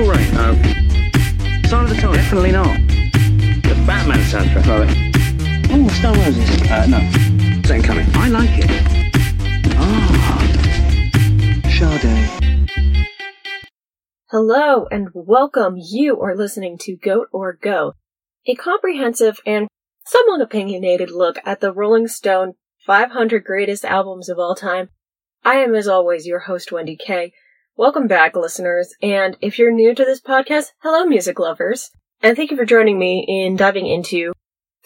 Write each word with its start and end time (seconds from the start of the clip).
Purple 0.00 0.14
Rain? 0.14 0.34
No. 0.34 0.54
Sign 1.68 1.84
of 1.84 1.90
the 1.90 1.98
Times? 2.00 2.16
Definitely 2.16 2.52
not. 2.52 2.74
The 2.88 3.84
Batman 3.86 4.18
soundtrack? 4.20 4.64
Throw 4.64 4.82
it. 4.82 4.90
Oh, 5.70 5.88
Stone 5.88 6.18
Roses? 6.18 6.70
Uh, 6.70 6.86
no. 6.86 7.00
Second 7.68 7.84
Coming. 7.84 8.06
I 8.14 8.28
like 8.28 8.50
it. 8.54 8.70
Ah. 9.76 10.40
Sade. 11.68 12.70
Hello 14.30 14.86
and 14.90 15.10
welcome. 15.12 15.76
You 15.76 16.18
are 16.22 16.34
listening 16.34 16.78
to 16.78 16.96
Goat 16.96 17.28
or 17.30 17.58
Go, 17.60 17.92
a 18.46 18.54
comprehensive 18.54 19.40
and 19.44 19.68
somewhat 20.06 20.40
opinionated 20.40 21.10
look 21.10 21.36
at 21.44 21.60
the 21.60 21.74
Rolling 21.74 22.08
Stone 22.08 22.54
500 22.86 23.44
greatest 23.44 23.84
albums 23.84 24.30
of 24.30 24.38
all 24.38 24.54
time. 24.54 24.88
I 25.44 25.56
am, 25.56 25.74
as 25.74 25.86
always, 25.88 26.26
your 26.26 26.40
host, 26.40 26.72
Wendy 26.72 26.96
Kay. 26.96 27.34
Welcome 27.80 28.08
back, 28.08 28.36
listeners. 28.36 28.94
And 29.00 29.38
if 29.40 29.58
you're 29.58 29.72
new 29.72 29.94
to 29.94 30.04
this 30.04 30.20
podcast, 30.20 30.72
hello, 30.82 31.06
music 31.06 31.38
lovers. 31.38 31.90
And 32.22 32.36
thank 32.36 32.50
you 32.50 32.56
for 32.58 32.66
joining 32.66 32.98
me 32.98 33.24
in 33.26 33.56
diving 33.56 33.86
into 33.86 34.34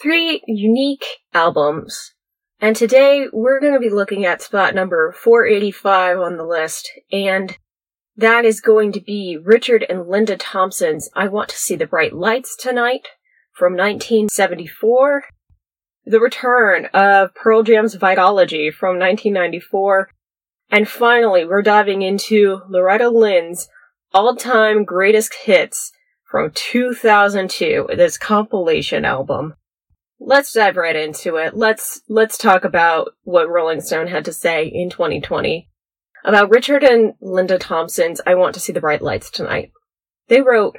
three 0.01 0.41
unique 0.47 1.03
albums. 1.33 2.13
And 2.61 2.73
today 2.73 3.27
we're 3.33 3.59
going 3.59 3.73
to 3.73 3.81
be 3.81 3.89
looking 3.89 4.23
at 4.23 4.41
spot 4.41 4.73
number 4.73 5.11
485 5.11 6.19
on 6.19 6.37
the 6.37 6.45
list. 6.45 6.89
And 7.11 7.57
that 8.15 8.45
is 8.45 8.61
going 8.61 8.93
to 8.93 9.01
be 9.01 9.37
Richard 9.43 9.85
and 9.89 10.07
Linda 10.07 10.37
Thompson's 10.37 11.09
I 11.13 11.27
Want 11.27 11.49
to 11.49 11.57
See 11.57 11.75
the 11.75 11.85
Bright 11.85 12.13
Lights 12.13 12.55
Tonight 12.55 13.09
from 13.51 13.73
1974. 13.73 15.25
The 16.05 16.21
return 16.21 16.85
of 16.93 17.35
Pearl 17.35 17.61
Jam's 17.61 17.97
Vitalogy 17.97 18.73
from 18.73 18.97
1994. 18.97 20.11
And 20.75 20.89
finally, 20.89 21.45
we're 21.45 21.61
diving 21.61 22.01
into 22.01 22.59
Loretta 22.67 23.07
Lynn's 23.07 23.69
all-time 24.13 24.83
greatest 24.83 25.33
hits 25.45 25.93
from 26.29 26.51
2002, 26.53 27.91
this 27.95 28.17
compilation 28.17 29.05
album. 29.05 29.53
Let's 30.19 30.51
dive 30.51 30.75
right 30.75 30.97
into 30.97 31.37
it. 31.37 31.55
Let's 31.55 32.01
let's 32.09 32.37
talk 32.37 32.65
about 32.65 33.13
what 33.23 33.49
Rolling 33.49 33.79
Stone 33.79 34.07
had 34.07 34.25
to 34.25 34.33
say 34.33 34.65
in 34.65 34.89
2020 34.89 35.69
about 36.25 36.49
Richard 36.49 36.83
and 36.83 37.13
Linda 37.21 37.57
Thompson's 37.57 38.19
I 38.27 38.35
Want 38.35 38.53
to 38.55 38.59
See 38.59 38.73
the 38.73 38.81
Bright 38.81 39.01
Lights 39.01 39.29
Tonight. 39.29 39.71
They 40.27 40.41
wrote, 40.41 40.77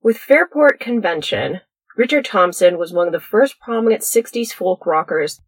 With 0.00 0.16
Fairport 0.16 0.78
Convention, 0.78 1.60
Richard 1.96 2.24
Thompson 2.24 2.78
was 2.78 2.92
one 2.92 3.08
of 3.08 3.12
the 3.12 3.18
first 3.18 3.58
prominent 3.58 4.02
60s 4.02 4.52
folk 4.52 4.86
rockers 4.86 5.40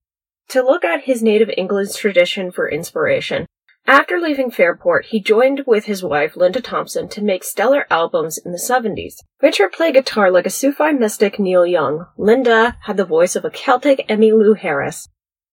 to 0.49 0.65
look 0.65 0.85
at 0.85 1.05
his 1.05 1.23
native 1.23 1.51
England's 1.57 1.97
tradition 1.97 2.51
for 2.51 2.69
inspiration. 2.69 3.47
After 3.89 4.19
leaving 4.19 4.51
Fairport, 4.51 5.07
he 5.07 5.21
joined 5.21 5.63
with 5.65 5.85
his 5.85 6.03
wife, 6.03 6.37
Linda 6.37 6.61
Thompson, 6.61 7.09
to 7.11 7.23
make 7.23 7.45
stellar 7.45 7.87
albums 7.89 8.37
in 8.37 8.51
the 8.51 8.59
70s. 8.59 9.19
Richard 9.41 9.73
played 9.73 9.95
guitar 9.95 10.29
like 10.29 10.47
a 10.47 10.51
Sufi 10.51 10.93
mystic 10.93 11.39
Neil 11.39 11.65
Young. 11.65 12.07
Linda 12.19 12.77
had 12.83 12.97
the 12.97 13.05
voice 13.05 13.37
of 13.37 13.45
a 13.45 13.51
Celtic 13.51 14.05
Emmylou 14.09 14.59
Harris. 14.59 15.09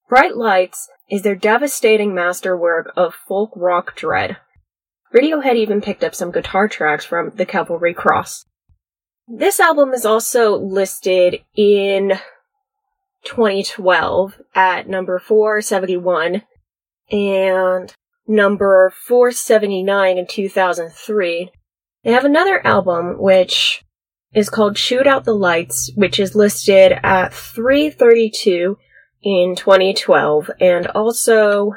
Bright 0.10 0.36
Lights 0.36 0.90
is 1.12 1.22
their 1.22 1.36
devastating 1.36 2.16
masterwork 2.16 2.92
of 2.98 3.14
folk 3.14 3.52
rock 3.56 3.96
dread. 3.96 4.38
Radiohead 5.14 5.56
even 5.56 5.80
picked 5.80 6.04
up 6.04 6.16
some 6.16 6.32
guitar 6.32 6.68
tracks 6.68 7.06
from 7.06 7.32
The 7.36 7.46
Calvary 7.46 7.94
Cross. 7.94 8.46
This 9.28 9.60
album 9.60 9.94
is 9.94 10.08
also 10.08 10.58
listed 10.58 11.44
in 11.56 12.14
2012 13.26 14.42
at 14.56 14.90
number 14.90 15.20
471 15.20 16.42
and 17.12 17.94
number 18.28 18.94
479 19.06 20.18
in 20.18 20.28
2003. 20.28 21.52
They 22.04 22.12
have 22.12 22.26
another 22.26 22.66
album 22.66 23.20
which 23.20 23.84
is 24.34 24.50
called 24.50 24.78
Shoot 24.78 25.08
Out 25.08 25.26
the 25.26 25.36
Lights, 25.36 25.92
which 25.96 26.20
is 26.20 26.36
listed 26.36 26.94
at 27.04 27.34
332 27.34 28.78
in 29.22 29.56
2012 29.56 30.52
and 30.60 30.88
also 30.88 31.72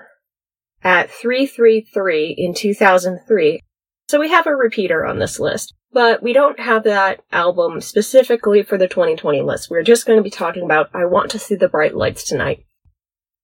at 0.83 1.11
333 1.11 2.35
in 2.37 2.55
2003. 2.55 3.61
So 4.09 4.21
we 4.21 4.31
have 4.31 4.47
a 4.47 4.55
repeater 4.55 5.05
on 5.05 5.19
this 5.19 5.41
list, 5.41 5.75
but 5.93 6.23
we 6.23 6.33
don't 6.33 6.61
have 6.61 6.85
that 6.85 7.23
album 7.33 7.81
specifically 7.81 8.63
for 8.63 8.79
the 8.79 8.89
2020 8.89 9.43
list. 9.43 9.69
We're 9.71 9.83
just 9.83 10.07
going 10.07 10.19
to 10.19 10.23
be 10.23 10.31
talking 10.31 10.65
about 10.65 10.91
I 10.95 11.05
Want 11.07 11.31
to 11.33 11.39
See 11.39 11.57
the 11.57 11.69
Bright 11.69 11.97
Lights 11.97 12.25
Tonight. 12.25 12.66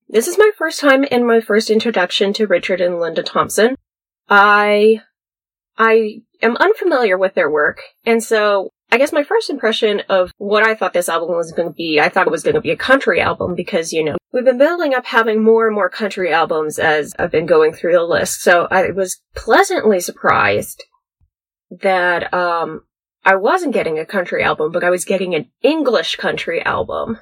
This 0.09 0.29
is 0.29 0.39
my 0.39 0.51
first 0.57 0.81
time 0.81 1.05
and 1.11 1.27
my 1.27 1.41
first 1.41 1.71
introduction 1.71 2.33
to 2.35 2.47
Richard 2.47 2.81
and 2.81 3.01
Linda 3.01 3.23
Thompson. 3.23 3.77
I 4.29 5.01
I 5.79 6.21
am 6.43 6.57
unfamiliar 6.57 7.17
with 7.17 7.35
their 7.35 7.51
work, 7.51 7.81
and 8.05 8.23
so 8.23 8.71
I 8.93 8.99
guess 8.99 9.11
my 9.11 9.25
first 9.25 9.49
impression 9.49 10.03
of 10.11 10.33
what 10.37 10.67
I 10.67 10.75
thought 10.75 10.93
this 10.93 11.09
album 11.09 11.35
was 11.35 11.51
going 11.51 11.69
to 11.69 11.75
be, 11.75 11.99
I 11.99 12.11
thought 12.11 12.27
it 12.27 12.31
was 12.31 12.43
going 12.43 12.57
to 12.57 12.61
be 12.61 12.73
a 12.73 12.77
country 12.77 13.23
album 13.23 13.55
because, 13.55 13.91
you 13.91 14.05
know, 14.05 14.17
we've 14.35 14.45
been 14.45 14.59
building 14.59 14.93
up 14.93 15.07
having 15.07 15.43
more 15.43 15.67
and 15.67 15.75
more 15.75 15.89
country 15.89 16.31
albums 16.31 16.79
as 16.79 17.15
I've 17.19 17.31
been 17.31 17.47
going 17.47 17.73
through 17.73 17.95
the 17.95 18.03
list. 18.03 18.43
So 18.43 18.69
I 18.71 18.91
was 18.91 19.23
pleasantly 19.35 19.99
surprised 19.99 20.85
that, 21.71 22.35
um, 22.35 22.83
I 23.25 23.37
wasn't 23.37 23.73
getting 23.73 23.99
a 23.99 24.05
country 24.05 24.43
album, 24.43 24.73
but 24.73 24.85
I 24.85 24.91
was 24.91 25.07
getting 25.07 25.35
an 25.35 25.49
English 25.62 26.17
country 26.17 26.62
album. 26.62 27.19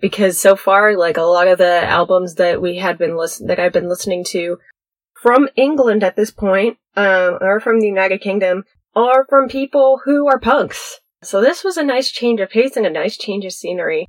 Because 0.00 0.40
so 0.40 0.56
far, 0.56 0.96
like 0.96 1.16
a 1.16 1.22
lot 1.22 1.48
of 1.48 1.58
the 1.58 1.84
albums 1.84 2.34
that 2.34 2.60
we 2.60 2.76
had 2.76 2.98
been 2.98 3.16
listen 3.16 3.46
that 3.46 3.60
I've 3.60 3.72
been 3.72 3.88
listening 3.88 4.24
to 4.28 4.58
from 5.14 5.48
England 5.56 6.04
at 6.04 6.16
this 6.16 6.30
point, 6.30 6.78
um, 6.96 7.38
or 7.40 7.60
from 7.60 7.80
the 7.80 7.86
United 7.86 8.20
Kingdom, 8.20 8.64
are 8.94 9.26
from 9.28 9.48
people 9.48 10.00
who 10.04 10.26
are 10.28 10.38
punks. 10.38 11.00
So 11.22 11.40
this 11.40 11.64
was 11.64 11.76
a 11.76 11.82
nice 11.82 12.10
change 12.10 12.40
of 12.40 12.50
pace 12.50 12.76
and 12.76 12.86
a 12.86 12.90
nice 12.90 13.16
change 13.16 13.44
of 13.44 13.52
scenery. 13.52 14.08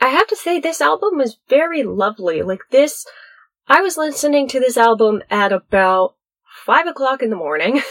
I 0.00 0.08
have 0.08 0.26
to 0.28 0.36
say 0.36 0.60
this 0.60 0.80
album 0.80 1.18
was 1.18 1.38
very 1.48 1.82
lovely. 1.82 2.42
Like 2.42 2.62
this, 2.70 3.06
I 3.66 3.80
was 3.80 3.96
listening 3.96 4.48
to 4.48 4.60
this 4.60 4.76
album 4.76 5.22
at 5.30 5.52
about 5.52 6.16
five 6.64 6.86
o'clock 6.86 7.22
in 7.22 7.30
the 7.30 7.36
morning 7.36 7.82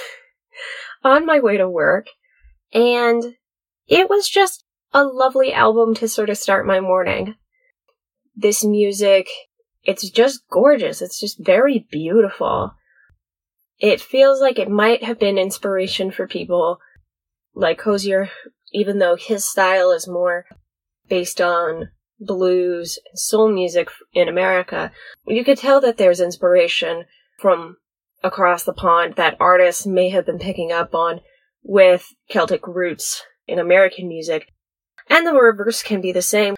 on 1.04 1.26
my 1.26 1.40
way 1.40 1.58
to 1.58 1.70
work 1.70 2.08
and 2.74 3.36
it 3.88 4.10
was 4.10 4.28
just 4.28 4.64
a 4.94 5.04
lovely 5.04 5.54
album 5.54 5.96
to 5.96 6.08
sort 6.08 6.30
of 6.30 6.38
start 6.38 6.68
my 6.68 6.80
morning. 6.80 7.36
This 8.36 8.64
music, 8.64 9.28
it's 9.84 10.10
just 10.10 10.44
gorgeous. 10.50 11.02
It's 11.02 11.20
just 11.20 11.44
very 11.44 11.88
beautiful. 11.92 12.74
It 13.80 14.02
feels 14.02 14.40
like 14.40 14.60
it 14.60 14.70
might 14.70 15.04
have 15.04 15.20
been 15.20 15.38
inspiration 15.38 16.12
for 16.12 16.28
people 16.28 16.80
like 17.56 17.82
Hozier, 17.82 18.30
even 18.72 19.00
though 19.00 19.16
his 19.16 19.46
style 19.46 19.92
is 19.92 20.08
more 20.08 20.46
based 21.08 21.42
on 21.42 21.90
blues 22.20 23.00
and 23.10 23.20
soul 23.20 23.52
music 23.52 23.90
in 24.14 24.28
America, 24.28 24.92
you 25.26 25.44
could 25.44 25.58
tell 25.58 25.82
that 25.82 25.98
there's 25.98 26.20
inspiration 26.20 27.06
from 27.40 27.78
across 28.24 28.64
the 28.64 28.74
pond 28.74 29.16
that 29.16 29.38
artists 29.40 29.86
may 29.86 30.10
have 30.10 30.26
been 30.26 30.40
picking 30.40 30.72
up 30.72 30.96
on 30.96 31.20
with 31.64 32.08
Celtic 32.30 32.66
roots 32.68 33.24
in 33.48 33.60
American 33.60 34.08
music. 34.08 34.53
And 35.10 35.28
the 35.28 35.34
reverse 35.34 35.84
can 35.84 36.02
be 36.02 36.12
the 36.12 36.22
same. 36.22 36.56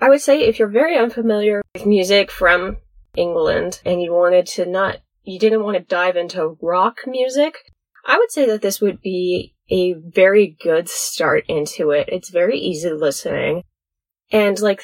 I 0.00 0.08
would 0.08 0.20
say 0.20 0.42
if 0.42 0.58
you're 0.58 0.68
very 0.68 0.96
unfamiliar 0.96 1.62
with 1.74 1.86
music 1.86 2.30
from 2.30 2.78
England 3.14 3.80
and 3.84 4.02
you 4.02 4.12
wanted 4.12 4.46
to 4.46 4.66
not, 4.66 4.98
you 5.22 5.38
didn't 5.38 5.62
want 5.62 5.76
to 5.76 5.82
dive 5.84 6.16
into 6.16 6.58
rock 6.60 6.98
music, 7.06 7.58
I 8.04 8.18
would 8.18 8.32
say 8.32 8.46
that 8.46 8.62
this 8.62 8.80
would 8.80 9.00
be 9.00 9.54
a 9.70 9.92
very 9.92 10.56
good 10.60 10.88
start 10.88 11.44
into 11.48 11.90
it. 11.90 12.08
It's 12.08 12.30
very 12.30 12.58
easy 12.58 12.90
listening. 12.90 13.62
And 14.30 14.58
like, 14.60 14.82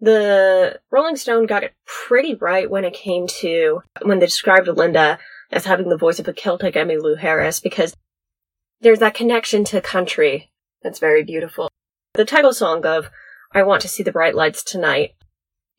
the 0.00 0.80
Rolling 0.90 1.14
Stone 1.14 1.46
got 1.46 1.62
it 1.62 1.74
pretty 1.86 2.34
right 2.34 2.68
when 2.68 2.84
it 2.84 2.92
came 2.92 3.28
to, 3.40 3.82
when 4.02 4.18
they 4.18 4.26
described 4.26 4.66
Linda 4.66 5.18
as 5.52 5.66
having 5.66 5.90
the 5.90 5.96
voice 5.96 6.18
of 6.18 6.26
a 6.26 6.32
Celtic 6.32 6.74
Emmylou 6.74 7.18
Harris, 7.18 7.60
because 7.60 7.94
there's 8.80 8.98
that 8.98 9.14
connection 9.14 9.62
to 9.64 9.80
country 9.80 10.50
that's 10.82 10.98
very 10.98 11.22
beautiful. 11.22 11.68
The 12.14 12.26
title 12.26 12.52
song 12.52 12.84
of 12.84 13.08
I 13.54 13.62
Want 13.62 13.80
to 13.82 13.88
See 13.88 14.02
the 14.02 14.12
Bright 14.12 14.34
Lights 14.34 14.62
Tonight 14.62 15.14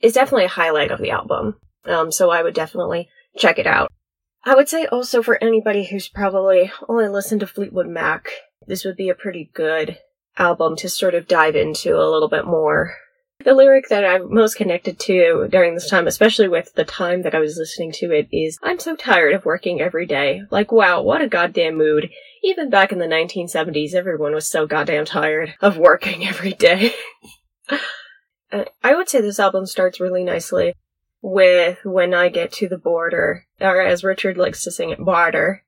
is 0.02 0.14
definitely 0.14 0.46
a 0.46 0.50
highlight 0.50 0.90
of 0.90 1.00
the 1.00 1.12
album. 1.12 1.58
Um, 1.86 2.12
so 2.12 2.32
I 2.32 2.42
would 2.42 2.56
definitely 2.56 3.08
check 3.38 3.60
it 3.60 3.68
out. 3.68 3.92
I 4.44 4.56
would 4.56 4.68
say 4.68 4.88
also 4.88 5.22
for 5.22 5.42
anybody 5.44 5.86
who's 5.86 6.08
probably 6.08 6.72
only 6.90 7.08
listened 7.08 7.42
to 7.42 7.48
Fleetwood 7.48 7.88
Mac, 7.88 8.32
this 8.66 8.84
would 8.84 8.98
be 8.98 9.10
a 9.10 9.16
pretty 9.16 9.52
good 9.54 10.00
album 10.36 10.76
to 10.78 10.90
sort 10.90 11.14
of 11.14 11.28
dive 11.28 11.56
into 11.56 11.98
a 11.98 12.10
little 12.10 12.30
bit 12.30 12.46
more. 12.46 12.96
The 13.46 13.54
lyric 13.54 13.90
that 13.90 14.04
I'm 14.04 14.34
most 14.34 14.56
connected 14.56 14.98
to 15.02 15.48
during 15.52 15.76
this 15.76 15.90
time, 15.90 16.08
especially 16.08 16.48
with 16.48 16.74
the 16.74 16.84
time 16.84 17.22
that 17.22 17.36
I 17.36 17.40
was 17.40 17.58
listening 17.58 17.92
to 17.98 18.12
it, 18.12 18.28
is 18.32 18.58
I'm 18.64 18.80
so 18.80 18.96
tired 18.96 19.36
of 19.36 19.46
working 19.46 19.82
every 19.82 20.08
day. 20.08 20.42
Like, 20.50 20.72
wow, 20.72 21.04
what 21.04 21.22
a 21.22 21.28
goddamn 21.28 21.78
mood. 21.78 22.10
Even 22.44 22.70
back 22.70 22.92
in 22.92 23.00
the 23.00 23.06
1970s, 23.06 23.94
everyone 23.94 24.34
was 24.34 24.50
so 24.50 24.68
goddamn 24.68 25.06
tired 25.06 25.56
of 25.62 25.78
working 25.78 26.28
every 26.28 26.52
day. 26.52 26.94
Uh, 28.52 28.66
I 28.84 28.96
would 28.96 29.08
say 29.08 29.22
this 29.22 29.40
album 29.40 29.66
starts 29.66 30.02
really 30.02 30.24
nicely 30.24 30.76
with 31.22 31.80
When 31.86 32.14
I 32.14 32.28
Get 32.28 32.52
to 32.54 32.68
the 32.68 32.78
Border, 32.78 33.46
or 33.62 33.82
as 33.82 34.04
Richard 34.04 34.38
likes 34.38 34.64
to 34.66 34.72
sing 34.72 34.90
it, 34.90 35.00
Border. 35.00 35.64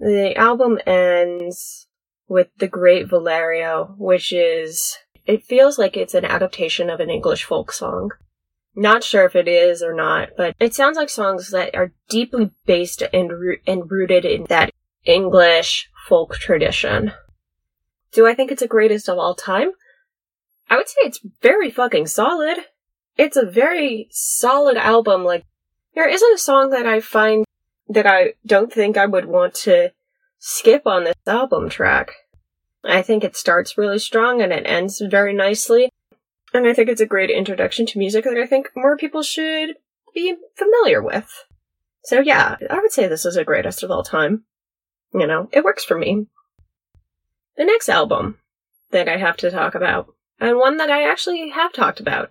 The 0.00 0.36
album 0.36 0.78
ends 0.84 1.86
with 2.26 2.48
The 2.58 2.68
Great 2.68 3.08
Valerio, 3.08 3.94
which 3.96 4.32
is, 4.32 4.98
it 5.24 5.44
feels 5.44 5.78
like 5.78 5.96
it's 5.96 6.14
an 6.14 6.24
adaptation 6.24 6.90
of 6.90 6.98
an 6.98 7.10
English 7.10 7.44
folk 7.44 7.72
song. 7.72 8.10
Not 8.74 9.04
sure 9.04 9.24
if 9.24 9.36
it 9.36 9.48
is 9.48 9.82
or 9.82 9.94
not, 9.94 10.30
but 10.36 10.56
it 10.58 10.74
sounds 10.74 10.96
like 10.96 11.08
songs 11.08 11.50
that 11.50 11.74
are 11.74 11.92
deeply 12.08 12.50
based 12.66 13.02
and, 13.12 13.30
and 13.66 13.90
rooted 13.90 14.24
in 14.24 14.44
that 14.48 14.72
English 15.04 15.88
folk 16.08 16.36
tradition. 16.36 17.12
Do 18.12 18.26
I 18.26 18.34
think 18.34 18.50
it's 18.50 18.62
the 18.62 18.68
greatest 18.68 19.08
of 19.08 19.18
all 19.18 19.34
time? 19.34 19.72
I 20.70 20.76
would 20.76 20.88
say 20.88 21.00
it's 21.02 21.20
very 21.42 21.70
fucking 21.70 22.06
solid. 22.06 22.58
It's 23.16 23.36
a 23.36 23.44
very 23.44 24.08
solid 24.10 24.76
album. 24.76 25.24
Like, 25.24 25.44
there 25.94 26.08
isn't 26.08 26.34
a 26.34 26.38
song 26.38 26.70
that 26.70 26.86
I 26.86 27.00
find 27.00 27.44
that 27.88 28.06
I 28.06 28.34
don't 28.46 28.72
think 28.72 28.96
I 28.96 29.06
would 29.06 29.26
want 29.26 29.54
to 29.54 29.92
skip 30.38 30.86
on 30.86 31.04
this 31.04 31.14
album 31.26 31.68
track. 31.68 32.12
I 32.84 33.02
think 33.02 33.24
it 33.24 33.36
starts 33.36 33.76
really 33.76 33.98
strong 33.98 34.40
and 34.40 34.52
it 34.52 34.64
ends 34.66 35.02
very 35.10 35.34
nicely. 35.34 35.90
And 36.54 36.66
I 36.66 36.72
think 36.72 36.88
it's 36.88 37.00
a 37.00 37.06
great 37.06 37.30
introduction 37.30 37.86
to 37.86 37.98
music 37.98 38.24
that 38.24 38.38
I 38.38 38.46
think 38.46 38.70
more 38.74 38.96
people 38.96 39.22
should 39.22 39.76
be 40.14 40.36
familiar 40.54 41.02
with. 41.02 41.28
So 42.04 42.20
yeah, 42.20 42.56
I 42.70 42.80
would 42.80 42.92
say 42.92 43.06
this 43.06 43.26
is 43.26 43.34
the 43.34 43.44
greatest 43.44 43.82
of 43.82 43.90
all 43.90 44.02
time. 44.02 44.44
You 45.12 45.26
know, 45.26 45.48
it 45.52 45.64
works 45.64 45.84
for 45.84 45.98
me. 45.98 46.26
The 47.56 47.64
next 47.64 47.88
album 47.88 48.38
that 48.90 49.08
I 49.08 49.16
have 49.16 49.36
to 49.38 49.50
talk 49.50 49.74
about, 49.74 50.14
and 50.38 50.56
one 50.56 50.76
that 50.76 50.90
I 50.90 51.08
actually 51.08 51.50
have 51.50 51.72
talked 51.72 52.00
about, 52.00 52.30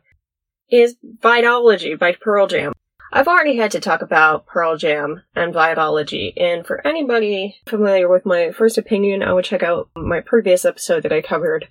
is 0.69 0.95
Vitalogy 1.21 1.97
by 1.97 2.13
Pearl 2.13 2.47
Jam. 2.47 2.73
I've 3.11 3.27
already 3.27 3.55
had 3.55 3.71
to 3.71 3.79
talk 3.79 4.01
about 4.01 4.45
Pearl 4.47 4.77
Jam 4.77 5.23
and 5.35 5.53
Vitalogy, 5.53 6.33
and 6.35 6.65
for 6.65 6.85
anybody 6.85 7.55
familiar 7.65 8.09
with 8.09 8.25
my 8.25 8.51
first 8.51 8.77
opinion, 8.77 9.23
I 9.23 9.33
would 9.33 9.45
check 9.45 9.63
out 9.63 9.89
my 9.95 10.19
previous 10.19 10.65
episode 10.65 11.03
that 11.03 11.13
I 11.13 11.21
covered 11.21 11.67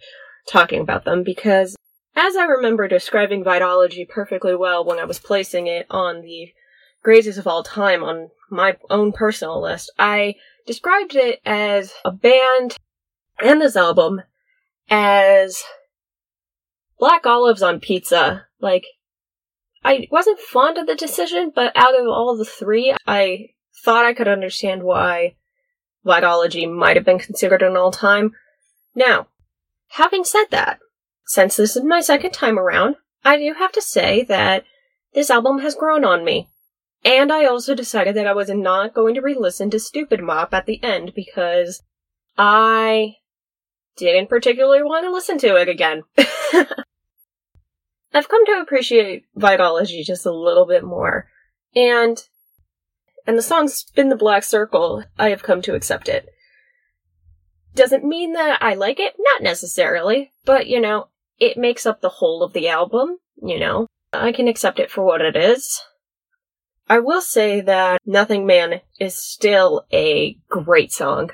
talking 0.48 0.80
about 0.80 1.04
them 1.04 1.22
because 1.22 1.76
as 2.14 2.36
I 2.36 2.44
remember 2.44 2.88
describing 2.88 3.44
Vitalogy 3.44 4.08
perfectly 4.08 4.56
well 4.56 4.84
when 4.84 4.98
I 4.98 5.04
was 5.04 5.18
placing 5.18 5.66
it 5.66 5.86
on 5.90 6.22
the 6.22 6.52
greatest 7.02 7.38
of 7.38 7.46
all 7.46 7.62
time 7.62 8.02
on 8.02 8.30
my 8.50 8.76
own 8.88 9.12
personal 9.12 9.60
list, 9.60 9.92
I 9.98 10.36
described 10.66 11.14
it 11.14 11.40
as 11.44 11.92
a 12.04 12.10
band 12.10 12.76
and 13.40 13.60
this 13.60 13.76
album 13.76 14.22
as 14.90 15.62
black 16.98 17.26
olives 17.26 17.62
on 17.62 17.80
pizza. 17.80 18.46
Like, 18.60 18.84
I 19.84 20.08
wasn't 20.10 20.40
fond 20.40 20.78
of 20.78 20.86
the 20.86 20.94
decision, 20.94 21.52
but 21.54 21.72
out 21.76 21.98
of 21.98 22.06
all 22.06 22.36
the 22.36 22.44
three, 22.44 22.94
I 23.06 23.50
thought 23.84 24.04
I 24.04 24.14
could 24.14 24.28
understand 24.28 24.82
why 24.82 25.36
Vitalogy 26.04 26.70
might 26.70 26.96
have 26.96 27.04
been 27.04 27.18
considered 27.18 27.62
an 27.62 27.76
all 27.76 27.90
time. 27.92 28.32
Now, 28.94 29.28
having 29.88 30.24
said 30.24 30.46
that, 30.50 30.80
since 31.26 31.56
this 31.56 31.76
is 31.76 31.84
my 31.84 32.00
second 32.00 32.32
time 32.32 32.58
around, 32.58 32.96
I 33.24 33.38
do 33.38 33.54
have 33.58 33.72
to 33.72 33.82
say 33.82 34.24
that 34.24 34.64
this 35.14 35.30
album 35.30 35.60
has 35.60 35.74
grown 35.74 36.04
on 36.04 36.24
me. 36.24 36.48
And 37.06 37.32
I 37.32 37.46
also 37.46 37.76
decided 37.76 38.16
that 38.16 38.26
I 38.26 38.32
was 38.32 38.50
not 38.50 38.92
going 38.92 39.14
to 39.14 39.20
re-listen 39.20 39.70
to 39.70 39.78
Stupid 39.78 40.20
Mop 40.20 40.52
at 40.52 40.66
the 40.66 40.82
end 40.82 41.12
because 41.14 41.80
I 42.36 43.14
didn't 43.96 44.28
particularly 44.28 44.82
want 44.82 45.04
to 45.04 45.12
listen 45.12 45.38
to 45.38 45.54
it 45.54 45.68
again. 45.68 46.02
I've 48.12 48.28
come 48.28 48.44
to 48.46 48.60
appreciate 48.60 49.24
Vitalogy 49.38 50.04
just 50.04 50.26
a 50.26 50.32
little 50.32 50.66
bit 50.66 50.82
more. 50.82 51.28
And 51.76 52.20
and 53.24 53.38
the 53.38 53.42
song 53.42 53.68
Spin 53.68 54.08
the 54.08 54.16
Black 54.16 54.42
Circle, 54.42 55.04
I 55.16 55.30
have 55.30 55.44
come 55.44 55.62
to 55.62 55.76
accept 55.76 56.08
it. 56.08 56.28
Doesn't 57.76 58.04
mean 58.04 58.32
that 58.32 58.60
I 58.60 58.74
like 58.74 58.98
it, 58.98 59.14
not 59.16 59.44
necessarily, 59.44 60.32
but 60.44 60.66
you 60.66 60.80
know, 60.80 61.08
it 61.38 61.56
makes 61.56 61.86
up 61.86 62.00
the 62.00 62.08
whole 62.08 62.42
of 62.42 62.52
the 62.52 62.68
album, 62.68 63.18
you 63.40 63.60
know. 63.60 63.86
I 64.12 64.32
can 64.32 64.48
accept 64.48 64.80
it 64.80 64.90
for 64.90 65.04
what 65.04 65.20
it 65.20 65.36
is. 65.36 65.80
I 66.88 67.00
will 67.00 67.20
say 67.20 67.60
that 67.62 68.00
Nothing 68.06 68.46
Man 68.46 68.80
is 69.00 69.16
still 69.16 69.86
a 69.92 70.38
great 70.48 70.92
song, 70.92 71.30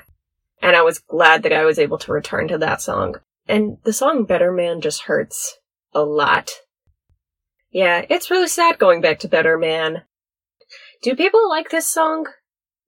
and 0.61 0.75
I 0.75 0.81
was 0.81 0.99
glad 0.99 1.43
that 1.43 1.53
I 1.53 1.63
was 1.63 1.77
able 1.77 1.99
to 1.99 2.11
return 2.11 2.47
to 2.47 2.57
that 2.57 2.81
song. 2.81 3.17
And 3.47 3.77
the 3.83 3.93
song 3.93 4.23
Better 4.23 4.51
Man 4.51 4.81
just 4.81 5.03
hurts 5.03 5.59
a 5.93 6.01
lot. 6.01 6.51
Yeah, 7.71 8.05
it's 8.09 8.31
really 8.31 8.47
sad 8.47 8.79
going 8.79 9.01
back 9.01 9.19
to 9.19 9.27
Better 9.27 9.57
Man. 9.57 10.03
Do 11.03 11.15
people 11.15 11.47
like 11.49 11.69
this 11.69 11.87
song? 11.87 12.27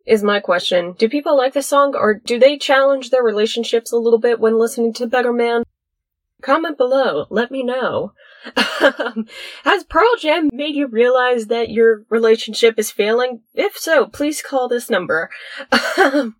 Is 0.07 0.23
my 0.23 0.39
question. 0.39 0.93
Do 0.93 1.09
people 1.09 1.35
like 1.35 1.53
this 1.53 1.67
song, 1.67 1.95
or 1.95 2.13
do 2.13 2.39
they 2.39 2.57
challenge 2.57 3.09
their 3.09 3.23
relationships 3.23 3.91
a 3.91 3.97
little 3.97 4.19
bit 4.19 4.39
when 4.39 4.57
listening 4.57 4.93
to 4.93 5.07
Better 5.07 5.33
Man? 5.33 5.64
Comment 6.45 6.77
below, 6.77 7.25
let 7.31 7.49
me 7.49 7.63
know. 7.63 8.13
Um, 8.79 9.25
has 9.63 9.83
Pearl 9.83 10.15
Jam 10.19 10.51
made 10.53 10.75
you 10.75 10.85
realize 10.85 11.47
that 11.47 11.71
your 11.71 12.03
relationship 12.09 12.77
is 12.77 12.91
failing? 12.91 13.41
If 13.55 13.75
so, 13.75 14.05
please 14.05 14.43
call 14.43 14.67
this 14.67 14.87
number. 14.87 15.31
Um, 15.97 16.35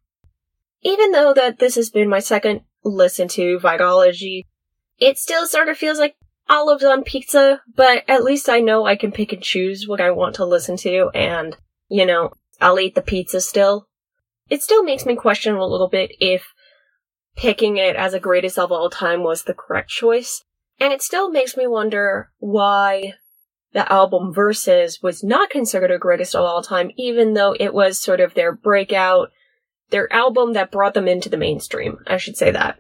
even 0.84 1.12
though 1.12 1.34
that 1.34 1.58
this 1.58 1.74
has 1.74 1.90
been 1.90 2.08
my 2.08 2.20
second 2.20 2.62
listen 2.84 3.28
to 3.30 3.58
Vitalogy, 3.58 4.44
it 5.00 5.18
still 5.18 5.48
sort 5.48 5.70
of 5.70 5.78
feels 5.78 5.98
like 5.98 6.16
olives 6.48 6.84
on 6.84 7.04
pizza, 7.04 7.62
but 7.76 8.04
at 8.08 8.24
least 8.24 8.48
I 8.48 8.60
know 8.60 8.86
I 8.86 8.96
can 8.96 9.12
pick 9.12 9.34
and 9.34 9.42
choose 9.42 9.88
what 9.88 10.00
I 10.00 10.12
want 10.12 10.36
to 10.36 10.46
listen 10.46 10.78
to, 10.78 11.10
and, 11.16 11.58
you 11.90 12.06
know, 12.06 12.30
I'll 12.62 12.80
eat 12.80 12.94
the 12.94 13.02
pizza 13.02 13.42
still. 13.42 13.88
It 14.52 14.62
still 14.62 14.84
makes 14.84 15.08
me 15.08 15.16
question 15.16 15.56
a 15.56 15.66
little 15.66 15.90
bit 15.90 16.12
if 16.20 16.54
picking 17.36 17.78
it 17.78 17.96
as 17.96 18.14
a 18.14 18.20
greatest 18.20 18.58
of 18.58 18.72
all 18.72 18.90
time 18.90 19.24
was 19.24 19.44
the 19.44 19.54
correct 19.54 19.90
choice. 19.90 20.44
And 20.80 20.92
it 20.92 21.02
still 21.02 21.30
makes 21.30 21.56
me 21.56 21.68
wonder 21.68 22.32
why 22.40 23.14
the 23.74 23.92
album 23.92 24.34
Versus 24.34 25.02
was 25.02 25.24
not 25.24 25.50
considered 25.50 25.92
a 25.92 25.98
greatest 25.98 26.36
of 26.36 26.46
all 26.46 26.62
time, 26.62 26.92
even 26.98 27.34
though 27.34 27.56
it 27.60 27.74
was 27.74 28.00
sort 28.00 28.20
of 28.20 28.34
their 28.34 28.54
breakout, 28.54 29.32
their 29.90 30.12
album 30.12 30.54
that 30.54 30.72
brought 30.72 30.94
them 30.94 31.08
into 31.08 31.30
the 31.30 31.38
mainstream. 31.38 31.98
I 32.08 32.18
should 32.18 32.38
say 32.38 32.52
that. 32.52 32.80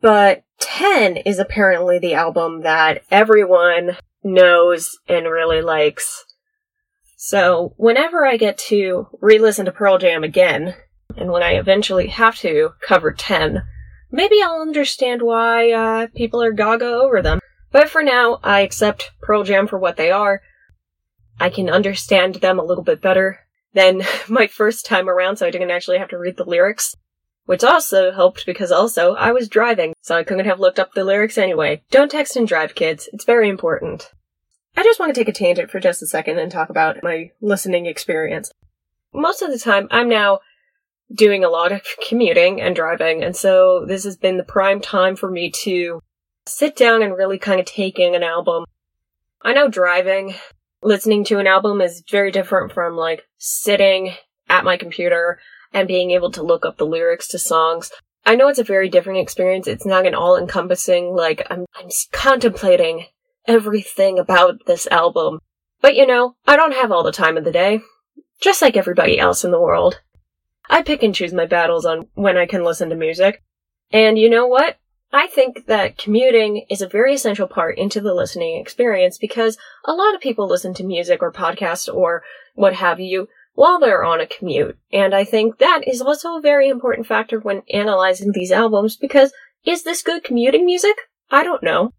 But 0.00 0.44
10 0.60 1.18
is 1.18 1.38
apparently 1.38 1.98
the 1.98 2.14
album 2.14 2.62
that 2.62 3.02
everyone 3.10 3.96
knows 4.22 4.98
and 5.08 5.26
really 5.26 5.62
likes. 5.62 6.24
So 7.16 7.74
whenever 7.76 8.26
I 8.26 8.36
get 8.36 8.58
to 8.68 9.08
re-listen 9.20 9.64
to 9.64 9.72
Pearl 9.72 9.98
Jam 9.98 10.22
again, 10.22 10.74
and 11.16 11.30
when 11.30 11.42
I 11.42 11.52
eventually 11.52 12.08
have 12.08 12.36
to 12.38 12.70
cover 12.80 13.12
10, 13.12 13.62
maybe 14.10 14.42
I'll 14.42 14.60
understand 14.60 15.22
why 15.22 15.72
uh, 15.72 16.06
people 16.14 16.42
are 16.42 16.52
gaga 16.52 16.86
over 16.86 17.22
them. 17.22 17.40
But 17.72 17.88
for 17.88 18.02
now, 18.02 18.38
I 18.42 18.60
accept 18.60 19.12
Pearl 19.20 19.42
Jam 19.42 19.66
for 19.66 19.78
what 19.78 19.96
they 19.96 20.10
are. 20.10 20.42
I 21.38 21.50
can 21.50 21.68
understand 21.68 22.36
them 22.36 22.58
a 22.58 22.64
little 22.64 22.84
bit 22.84 23.00
better 23.00 23.40
than 23.74 24.02
my 24.28 24.46
first 24.46 24.86
time 24.86 25.08
around, 25.08 25.36
so 25.36 25.46
I 25.46 25.50
didn't 25.50 25.70
actually 25.70 25.98
have 25.98 26.08
to 26.08 26.18
read 26.18 26.36
the 26.36 26.44
lyrics. 26.44 26.96
Which 27.44 27.62
also 27.62 28.10
helped 28.10 28.44
because 28.44 28.72
also 28.72 29.14
I 29.14 29.30
was 29.30 29.48
driving, 29.48 29.94
so 30.00 30.16
I 30.16 30.24
couldn't 30.24 30.46
have 30.46 30.58
looked 30.58 30.80
up 30.80 30.94
the 30.94 31.04
lyrics 31.04 31.38
anyway. 31.38 31.80
Don't 31.92 32.10
text 32.10 32.34
and 32.34 32.48
drive, 32.48 32.74
kids. 32.74 33.08
It's 33.12 33.24
very 33.24 33.48
important. 33.48 34.10
I 34.76 34.82
just 34.82 34.98
want 34.98 35.14
to 35.14 35.20
take 35.20 35.28
a 35.28 35.32
tangent 35.32 35.70
for 35.70 35.78
just 35.78 36.02
a 36.02 36.06
second 36.08 36.40
and 36.40 36.50
talk 36.50 36.70
about 36.70 37.04
my 37.04 37.30
listening 37.40 37.86
experience. 37.86 38.52
Most 39.14 39.42
of 39.42 39.52
the 39.52 39.60
time, 39.60 39.86
I'm 39.92 40.08
now 40.08 40.40
doing 41.14 41.44
a 41.44 41.48
lot 41.48 41.72
of 41.72 41.82
commuting 42.08 42.60
and 42.60 42.74
driving, 42.74 43.22
and 43.22 43.36
so 43.36 43.84
this 43.86 44.04
has 44.04 44.16
been 44.16 44.36
the 44.36 44.44
prime 44.44 44.80
time 44.80 45.16
for 45.16 45.30
me 45.30 45.50
to 45.62 46.00
sit 46.46 46.76
down 46.76 47.02
and 47.02 47.16
really 47.16 47.38
kind 47.38 47.60
of 47.60 47.66
take 47.66 47.98
in 47.98 48.14
an 48.14 48.22
album. 48.22 48.64
I 49.42 49.52
know 49.52 49.68
driving, 49.68 50.34
listening 50.82 51.24
to 51.24 51.38
an 51.38 51.46
album 51.46 51.80
is 51.80 52.02
very 52.10 52.30
different 52.30 52.72
from 52.72 52.96
like 52.96 53.24
sitting 53.38 54.14
at 54.48 54.64
my 54.64 54.76
computer 54.76 55.38
and 55.72 55.88
being 55.88 56.12
able 56.12 56.30
to 56.32 56.42
look 56.42 56.64
up 56.64 56.78
the 56.78 56.86
lyrics 56.86 57.28
to 57.28 57.38
songs. 57.38 57.90
I 58.24 58.34
know 58.34 58.48
it's 58.48 58.58
a 58.58 58.64
very 58.64 58.88
different 58.88 59.20
experience. 59.20 59.66
It's 59.66 59.86
not 59.86 60.06
an 60.06 60.14
all 60.14 60.36
encompassing, 60.36 61.14
like, 61.14 61.46
I'm, 61.48 61.64
I'm 61.76 61.88
contemplating 62.12 63.06
everything 63.46 64.18
about 64.18 64.66
this 64.66 64.86
album. 64.88 65.38
But 65.80 65.94
you 65.94 66.06
know, 66.06 66.34
I 66.46 66.56
don't 66.56 66.74
have 66.74 66.90
all 66.90 67.04
the 67.04 67.12
time 67.12 67.36
of 67.36 67.44
the 67.44 67.52
day. 67.52 67.80
Just 68.40 68.62
like 68.62 68.76
everybody 68.76 69.18
else 69.18 69.44
in 69.44 69.50
the 69.50 69.60
world. 69.60 70.00
I 70.68 70.82
pick 70.82 71.02
and 71.02 71.14
choose 71.14 71.32
my 71.32 71.46
battles 71.46 71.84
on 71.84 72.08
when 72.14 72.36
I 72.36 72.46
can 72.46 72.64
listen 72.64 72.88
to 72.90 72.96
music. 72.96 73.42
And 73.92 74.18
you 74.18 74.28
know 74.28 74.46
what? 74.46 74.78
I 75.12 75.28
think 75.28 75.66
that 75.66 75.96
commuting 75.96 76.66
is 76.68 76.82
a 76.82 76.88
very 76.88 77.14
essential 77.14 77.46
part 77.46 77.78
into 77.78 78.00
the 78.00 78.12
listening 78.12 78.60
experience 78.60 79.18
because 79.18 79.56
a 79.84 79.92
lot 79.92 80.14
of 80.14 80.20
people 80.20 80.48
listen 80.48 80.74
to 80.74 80.84
music 80.84 81.22
or 81.22 81.32
podcasts 81.32 81.92
or 81.92 82.22
what 82.54 82.74
have 82.74 83.00
you 83.00 83.28
while 83.54 83.78
they're 83.78 84.04
on 84.04 84.20
a 84.20 84.26
commute. 84.26 84.76
And 84.92 85.14
I 85.14 85.24
think 85.24 85.58
that 85.58 85.82
is 85.86 86.02
also 86.02 86.36
a 86.36 86.42
very 86.42 86.68
important 86.68 87.06
factor 87.06 87.38
when 87.38 87.62
analyzing 87.72 88.32
these 88.32 88.52
albums 88.52 88.96
because 88.96 89.32
is 89.64 89.84
this 89.84 90.02
good 90.02 90.24
commuting 90.24 90.66
music? 90.66 90.96
I 91.30 91.42
don't 91.42 91.62
know. 91.62 91.92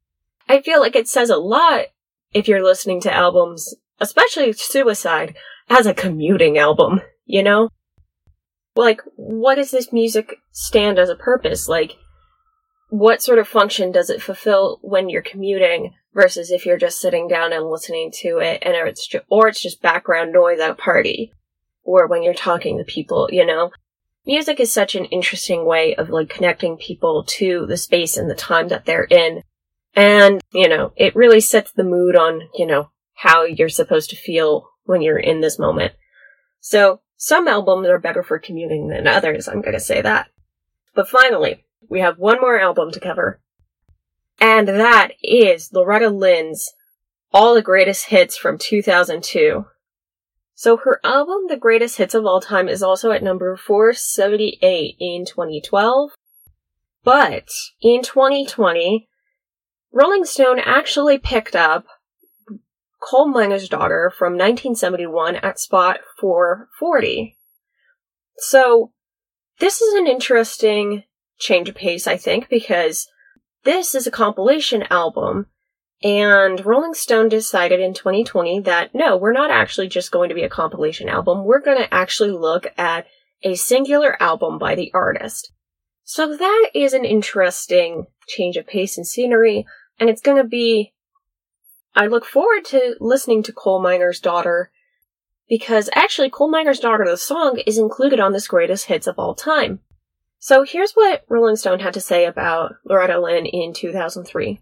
I 0.48 0.62
feel 0.62 0.80
like 0.80 0.96
it 0.96 1.08
says 1.08 1.30
a 1.30 1.38
lot 1.38 1.86
if 2.34 2.48
you're 2.48 2.64
listening 2.64 3.02
to 3.02 3.14
albums, 3.14 3.74
especially 4.00 4.54
Suicide, 4.54 5.36
as 5.70 5.86
a 5.86 5.94
commuting 5.94 6.58
album, 6.58 7.02
you 7.26 7.42
know? 7.42 7.70
Like, 8.78 9.02
what 9.16 9.56
does 9.56 9.72
this 9.72 9.92
music 9.92 10.38
stand 10.52 11.00
as 11.00 11.10
a 11.10 11.16
purpose? 11.16 11.68
Like, 11.68 11.98
what 12.90 13.22
sort 13.22 13.40
of 13.40 13.48
function 13.48 13.92
does 13.92 14.10
it 14.10 14.22
fulfill 14.22 14.80
when 14.82 15.10
you're 15.10 15.22
commuting 15.22 15.94
versus 16.14 16.52
if 16.52 16.66
you're 16.66 16.78
just 16.78 17.00
sitting 17.00 17.28
down 17.28 17.54
and 17.54 17.66
listening 17.66 18.12
to 18.12 18.38
it 18.38 18.64
and 18.64 18.76
it's 18.88 19.08
ju- 19.08 19.22
or 19.30 19.48
it's 19.48 19.62
just 19.62 19.82
background 19.82 20.32
noise 20.32 20.60
at 20.60 20.72
a 20.72 20.76
party 20.76 21.34
or 21.84 22.08
when 22.08 22.24
you're 22.24 22.34
talking 22.34 22.78
to 22.78 22.84
people, 22.84 23.30
you 23.32 23.46
know? 23.46 23.72
Music 24.26 24.60
is 24.60 24.72
such 24.72 24.96
an 24.96 25.06
interesting 25.06 25.66
way 25.66 25.96
of 25.96 26.10
like 26.10 26.30
connecting 26.30 26.78
people 26.78 27.24
to 27.28 27.66
the 27.66 27.78
space 27.78 28.18
and 28.18 28.30
the 28.30 28.36
time 28.36 28.68
that 28.70 28.86
they're 28.86 29.06
in. 29.06 29.42
And, 29.96 30.42
you 30.54 30.68
know, 30.68 30.92
it 30.98 31.16
really 31.16 31.40
sets 31.40 31.72
the 31.72 31.84
mood 31.84 32.16
on, 32.16 32.50
you 32.54 32.66
know, 32.66 32.90
how 33.16 33.46
you're 33.46 33.70
supposed 33.70 34.10
to 34.10 34.16
feel 34.16 34.70
when 34.84 35.02
you're 35.02 35.18
in 35.18 35.42
this 35.42 35.58
moment. 35.58 35.94
So, 36.60 37.02
some 37.18 37.48
albums 37.48 37.88
are 37.88 38.00
better 38.00 38.24
for 38.24 38.40
commuting 38.40 38.88
than 38.88 39.08
others, 39.08 39.48
I'm 39.48 39.62
gonna 39.62 39.80
say 39.80 40.02
that. 40.02 40.30
But 40.94 41.10
finally, 41.10 41.66
we 41.90 42.00
have 42.00 42.18
one 42.18 42.40
more 42.40 42.60
album 42.60 42.92
to 42.92 43.00
cover. 43.00 43.42
And 44.40 44.68
that 44.68 45.10
is 45.24 45.74
Loretta 45.74 46.10
Lynn's 46.10 46.74
All 47.34 47.56
the 47.56 47.62
Greatest 47.62 48.06
Hits 48.06 48.38
from 48.38 48.58
2002. 48.58 49.66
So 50.54 50.78
her 50.78 51.00
album, 51.04 51.46
The 51.50 51.58
Greatest 51.58 51.98
Hits 51.98 52.16
of 52.16 52.26
All 52.26 52.42
Time, 52.42 52.68
is 52.68 52.82
also 52.82 53.12
at 53.12 53.22
number 53.22 53.56
478 53.56 54.96
in 55.00 55.26
2012. 55.26 56.12
But 57.04 57.50
in 57.82 58.02
2020, 58.02 59.08
Rolling 59.92 60.26
Stone 60.26 60.60
actually 60.60 61.18
picked 61.18 61.56
up 61.56 61.86
Coal 63.02 63.28
Miner's 63.28 63.70
Daughter 63.70 64.12
from 64.16 64.34
1971 64.34 65.38
at 65.38 65.60
spot 65.60 66.00
440. 66.20 67.38
So, 68.38 68.92
this 69.60 69.82
is 69.82 69.94
an 69.96 70.08
interesting 70.08 71.04
change 71.40 71.70
of 71.70 71.76
pace, 71.76 72.08
I 72.08 72.18
think, 72.18 72.50
because 72.50 73.08
this 73.64 73.96
is 73.96 74.08
a 74.08 74.12
compilation 74.12 74.84
album, 74.90 75.48
and 76.04 76.64
Rolling 76.66 76.94
Stone 76.94 77.30
decided 77.30 77.80
in 77.80 77.94
2020 77.94 78.62
that 78.62 78.94
no, 78.94 79.18
we're 79.18 79.34
not 79.34 79.52
actually 79.52 79.88
just 79.88 80.12
going 80.12 80.30
to 80.30 80.36
be 80.36 80.44
a 80.44 80.50
compilation 80.50 81.10
album, 81.10 81.44
we're 81.44 81.62
going 81.62 81.78
to 81.78 81.94
actually 81.94 82.32
look 82.32 82.68
at 82.78 83.08
a 83.44 83.56
singular 83.56 84.22
album 84.22 84.58
by 84.58 84.76
the 84.76 84.92
artist. 84.94 85.52
So 86.04 86.38
that 86.38 86.70
is 86.74 86.94
an 86.94 87.06
interesting 87.06 88.06
change 88.28 88.58
of 88.58 88.68
pace 88.68 88.98
and 88.98 89.06
scenery, 89.06 89.66
and 90.00 90.10
it's 90.10 90.22
going 90.22 90.38
to 90.38 90.48
be. 90.48 90.94
I 91.98 92.06
look 92.06 92.26
forward 92.26 92.64
to 92.66 92.96
listening 93.00 93.42
to 93.42 93.52
Coal 93.52 93.82
Miner's 93.82 94.20
Daughter 94.20 94.72
because 95.50 95.90
actually, 95.96 96.30
Coal 96.30 96.48
Miner's 96.48 96.80
Daughter, 96.80 97.06
the 97.08 97.18
song, 97.18 97.60
is 97.66 97.80
included 97.80 98.20
on 98.20 98.34
this 98.34 98.48
greatest 98.48 98.86
hits 98.86 99.08
of 99.08 99.18
all 99.18 99.34
time. 99.34 99.80
So 100.38 100.64
here's 100.64 100.92
what 100.92 101.26
Rolling 101.28 101.56
Stone 101.56 101.80
had 101.80 101.96
to 101.96 102.00
say 102.00 102.26
about 102.26 102.76
Loretta 102.86 103.20
Lynn 103.20 103.48
in 103.48 103.74
2003. 103.74 104.62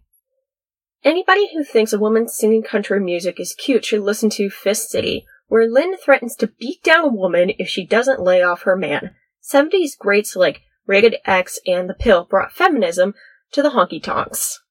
Anybody 1.03 1.49
who 1.53 1.65
thinks 1.65 1.91
a 1.91 1.99
woman 1.99 2.29
singing 2.29 2.63
country 2.63 3.01
music 3.01 3.37
is 3.37 3.53
cute 3.53 3.83
should 3.83 4.03
listen 4.03 4.29
to 4.29 4.49
Fist 4.49 4.89
City, 4.89 5.25
where 5.47 5.69
Lynn 5.69 5.97
threatens 5.97 6.37
to 6.37 6.47
beat 6.47 6.81
down 6.83 7.03
a 7.03 7.09
woman 7.09 7.51
if 7.59 7.67
she 7.67 7.85
doesn't 7.85 8.23
lay 8.23 8.41
off 8.41 8.61
her 8.61 8.77
man. 8.77 9.13
70s 9.43 9.97
greats 9.99 10.37
like 10.37 10.61
Rated 10.85 11.17
X 11.25 11.59
and 11.67 11.89
The 11.89 11.95
Pill 11.95 12.23
brought 12.23 12.53
feminism 12.53 13.13
to 13.51 13.61
the 13.61 13.71
honky 13.71 14.01
tonks. 14.01 14.61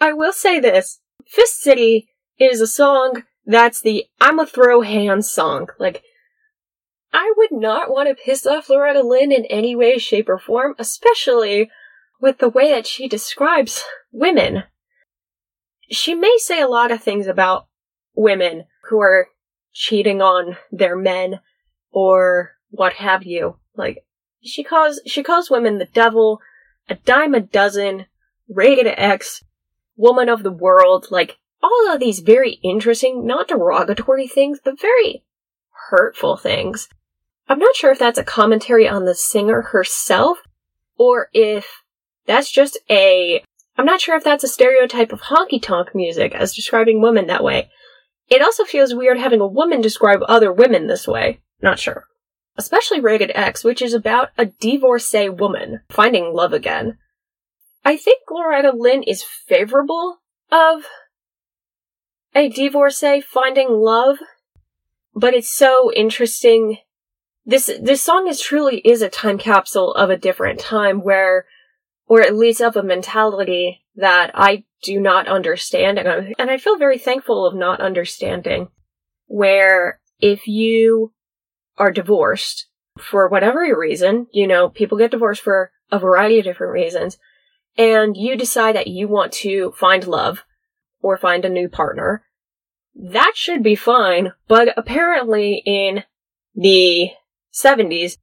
I 0.00 0.14
will 0.14 0.32
say 0.32 0.58
this 0.58 0.99
Fist 1.30 1.60
City 1.60 2.08
is 2.40 2.60
a 2.60 2.66
song 2.66 3.22
that's 3.46 3.80
the 3.80 4.06
I'm 4.20 4.40
a 4.40 4.46
throw 4.46 4.80
hands 4.80 5.30
song. 5.30 5.68
Like, 5.78 6.02
I 7.12 7.32
would 7.36 7.52
not 7.52 7.88
want 7.88 8.08
to 8.08 8.20
piss 8.20 8.46
off 8.46 8.68
Loretta 8.68 9.02
Lynn 9.02 9.30
in 9.30 9.44
any 9.44 9.76
way, 9.76 9.98
shape, 9.98 10.28
or 10.28 10.38
form, 10.38 10.74
especially 10.78 11.70
with 12.20 12.38
the 12.38 12.48
way 12.48 12.70
that 12.70 12.86
she 12.86 13.08
describes 13.08 13.82
women. 14.12 14.64
She 15.88 16.14
may 16.14 16.36
say 16.38 16.60
a 16.60 16.68
lot 16.68 16.90
of 16.90 17.02
things 17.02 17.28
about 17.28 17.66
women 18.14 18.64
who 18.88 19.00
are 19.00 19.28
cheating 19.72 20.20
on 20.20 20.56
their 20.72 20.96
men 20.96 21.40
or 21.92 22.56
what 22.70 22.94
have 22.94 23.24
you. 23.24 23.56
Like, 23.76 24.04
she 24.42 24.64
calls, 24.64 25.00
she 25.06 25.22
calls 25.22 25.50
women 25.50 25.78
the 25.78 25.86
devil, 25.86 26.40
a 26.88 26.96
dime 26.96 27.34
a 27.34 27.40
dozen, 27.40 28.06
rated 28.48 28.86
X, 28.86 29.44
woman 30.00 30.28
of 30.28 30.42
the 30.42 30.52
world, 30.52 31.08
like, 31.10 31.36
all 31.62 31.92
of 31.92 32.00
these 32.00 32.20
very 32.20 32.52
interesting, 32.62 33.26
not 33.26 33.48
derogatory 33.48 34.26
things, 34.26 34.58
but 34.64 34.80
very 34.80 35.24
hurtful 35.90 36.36
things. 36.36 36.88
I'm 37.48 37.58
not 37.58 37.76
sure 37.76 37.90
if 37.90 37.98
that's 37.98 38.18
a 38.18 38.24
commentary 38.24 38.88
on 38.88 39.04
the 39.04 39.14
singer 39.14 39.62
herself, 39.62 40.38
or 40.96 41.28
if 41.32 41.82
that's 42.26 42.50
just 42.50 42.78
a. 42.88 43.42
I'm 43.76 43.86
not 43.86 44.00
sure 44.00 44.16
if 44.16 44.24
that's 44.24 44.44
a 44.44 44.48
stereotype 44.48 45.12
of 45.12 45.22
honky 45.22 45.60
tonk 45.60 45.94
music 45.94 46.34
as 46.34 46.54
describing 46.54 47.00
women 47.00 47.26
that 47.26 47.44
way. 47.44 47.70
It 48.28 48.42
also 48.42 48.64
feels 48.64 48.94
weird 48.94 49.18
having 49.18 49.40
a 49.40 49.46
woman 49.46 49.80
describe 49.80 50.20
other 50.28 50.52
women 50.52 50.86
this 50.86 51.08
way. 51.08 51.40
Not 51.60 51.78
sure. 51.78 52.04
Especially 52.56 53.00
Rated 53.00 53.32
X, 53.34 53.64
which 53.64 53.82
is 53.82 53.94
about 53.94 54.28
a 54.38 54.46
divorcee 54.46 55.28
woman 55.28 55.80
finding 55.90 56.32
love 56.32 56.52
again. 56.52 56.98
I 57.84 57.96
think 57.96 58.22
Loretta 58.30 58.72
Lynn 58.74 59.02
is 59.02 59.22
favorable 59.22 60.18
of 60.50 60.84
a 62.34 62.48
divorcee 62.48 63.20
finding 63.20 63.68
love, 63.70 64.18
but 65.14 65.34
it's 65.34 65.50
so 65.50 65.92
interesting. 65.92 66.78
This 67.44 67.70
this 67.80 68.02
song 68.02 68.28
is 68.28 68.40
truly 68.40 68.78
is 68.78 69.02
a 69.02 69.08
time 69.08 69.38
capsule 69.38 69.92
of 69.94 70.10
a 70.10 70.16
different 70.16 70.60
time 70.60 71.02
where, 71.02 71.46
or 72.06 72.20
at 72.20 72.36
least 72.36 72.60
of 72.60 72.76
a 72.76 72.82
mentality 72.82 73.84
that 73.96 74.30
I 74.34 74.64
do 74.82 75.00
not 75.00 75.26
understand, 75.26 75.98
and 75.98 76.08
I, 76.08 76.34
and 76.38 76.50
I 76.50 76.58
feel 76.58 76.78
very 76.78 76.98
thankful 76.98 77.46
of 77.46 77.54
not 77.54 77.80
understanding. 77.80 78.68
Where 79.26 80.00
if 80.20 80.46
you 80.46 81.12
are 81.78 81.92
divorced 81.92 82.66
for 82.98 83.28
whatever 83.28 83.60
reason, 83.78 84.26
you 84.32 84.46
know, 84.46 84.68
people 84.68 84.98
get 84.98 85.12
divorced 85.12 85.42
for 85.42 85.72
a 85.90 85.98
variety 85.98 86.38
of 86.38 86.44
different 86.44 86.72
reasons, 86.72 87.16
and 87.76 88.16
you 88.16 88.36
decide 88.36 88.76
that 88.76 88.88
you 88.88 89.08
want 89.08 89.32
to 89.32 89.72
find 89.72 90.06
love 90.06 90.44
or 91.00 91.16
find 91.16 91.44
a 91.44 91.48
new 91.48 91.68
partner, 91.68 92.24
that 92.94 93.32
should 93.34 93.62
be 93.62 93.74
fine. 93.74 94.32
But 94.48 94.68
apparently 94.76 95.62
in 95.64 96.04
the 96.54 97.10
70s, 97.52 98.18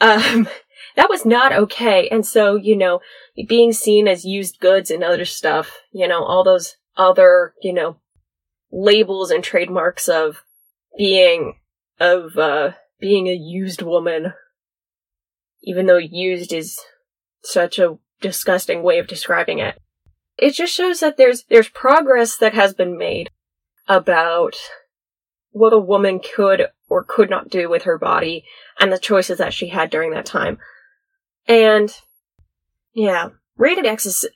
um, 0.00 0.48
that 0.96 1.10
was 1.10 1.24
not 1.24 1.52
okay. 1.52 2.08
And 2.08 2.26
so, 2.26 2.56
you 2.56 2.76
know, 2.76 3.00
being 3.48 3.72
seen 3.72 4.06
as 4.06 4.24
used 4.24 4.60
goods 4.60 4.90
and 4.90 5.02
other 5.02 5.24
stuff, 5.24 5.80
you 5.90 6.06
know, 6.06 6.22
all 6.22 6.44
those 6.44 6.76
other, 6.96 7.54
you 7.62 7.72
know, 7.72 7.96
labels 8.70 9.30
and 9.30 9.42
trademarks 9.42 10.08
of 10.08 10.42
being, 10.96 11.54
of, 11.98 12.36
uh, 12.36 12.72
being 13.00 13.26
a 13.26 13.34
used 13.34 13.82
woman, 13.82 14.32
even 15.62 15.86
though 15.86 15.98
used 15.98 16.52
is 16.52 16.78
such 17.42 17.78
a 17.78 17.98
disgusting 18.22 18.82
way 18.82 18.98
of 18.98 19.06
describing 19.06 19.58
it. 19.58 19.78
It 20.38 20.52
just 20.52 20.74
shows 20.74 21.00
that 21.00 21.18
there's, 21.18 21.44
there's 21.50 21.68
progress 21.68 22.36
that 22.38 22.54
has 22.54 22.72
been 22.72 22.96
made 22.96 23.30
about 23.86 24.56
what 25.50 25.74
a 25.74 25.78
woman 25.78 26.20
could 26.20 26.68
or 26.88 27.04
could 27.04 27.28
not 27.28 27.50
do 27.50 27.68
with 27.68 27.82
her 27.82 27.98
body 27.98 28.44
and 28.80 28.90
the 28.90 28.98
choices 28.98 29.38
that 29.38 29.52
she 29.52 29.68
had 29.68 29.90
during 29.90 30.10
that 30.12 30.24
time. 30.24 30.58
And 31.46 31.94
yeah, 32.94 33.30
Rated 33.56 33.86
X 33.86 34.06
is 34.06 34.26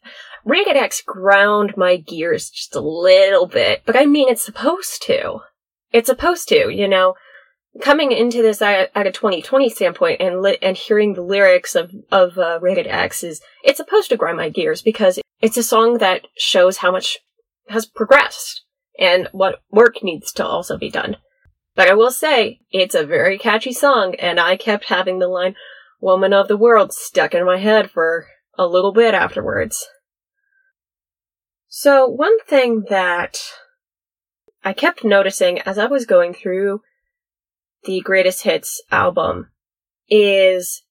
Rated 0.45 0.77
X 0.77 1.03
ground 1.03 1.75
my 1.77 1.97
gears 1.97 2.51
just 2.51 2.77
a 2.77 2.81
little 2.81 3.47
bit, 3.47 3.83
but 3.85 3.97
I 3.97 4.07
mean 4.07 4.29
it's 4.29 4.45
supposed 4.45 5.03
to. 5.03 5.41
It's 5.93 6.09
supposed 6.09 6.49
to, 6.49 6.71
you 6.71 6.87
know. 6.87 7.15
Coming 7.83 8.13
into 8.13 8.43
this 8.43 8.63
at, 8.63 8.91
at 8.95 9.07
a 9.07 9.13
2020 9.13 9.69
standpoint 9.69 10.21
and 10.21 10.41
li- 10.41 10.59
and 10.63 10.77
hearing 10.77 11.15
the 11.15 11.23
lyrics 11.23 11.75
of 11.75 11.93
of 12.11 12.39
uh, 12.39 12.59
Rated 12.61 12.87
X 12.87 13.23
is 13.23 13.41
it's 13.63 13.77
supposed 13.77 14.09
to 14.11 14.17
grind 14.17 14.39
my 14.39 14.49
gears 14.49 14.83
because 14.83 15.19
it's 15.41 15.57
a 15.57 15.63
song 15.63 15.99
that 15.99 16.27
shows 16.37 16.79
how 16.79 16.91
much 16.91 17.19
has 17.69 17.87
progressed 17.87 18.65
and 18.99 19.29
what 19.33 19.63
work 19.71 20.03
needs 20.03 20.33
to 20.33 20.47
also 20.47 20.79
be 20.79 20.91
done. 20.91 21.17
But 21.75 21.89
I 21.89 21.95
will 21.95 22.11
say, 22.11 22.61
it's 22.71 22.95
a 22.95 23.05
very 23.05 23.39
catchy 23.39 23.73
song, 23.73 24.15
and 24.15 24.41
I 24.41 24.57
kept 24.57 24.87
having 24.87 25.19
the 25.19 25.29
line, 25.29 25.55
Woman 26.01 26.33
of 26.33 26.49
the 26.49 26.57
World, 26.57 26.93
stuck 26.93 27.35
in 27.35 27.45
my 27.45 27.59
head 27.59 27.91
for 27.91 28.27
a 28.57 28.67
little 28.67 28.93
bit 28.93 29.13
afterwards. 29.13 29.87
So, 31.69 32.07
one 32.07 32.41
thing 32.41 32.85
that 32.89 33.39
I 34.65 34.73
kept 34.73 35.05
noticing 35.05 35.61
as 35.61 35.77
I 35.77 35.87
was 35.87 36.07
going 36.07 36.33
through 36.33 36.81
the 37.87 38.01
Greatest 38.01 38.43
Hits 38.43 38.83
album 38.91 39.51
is 40.09 40.83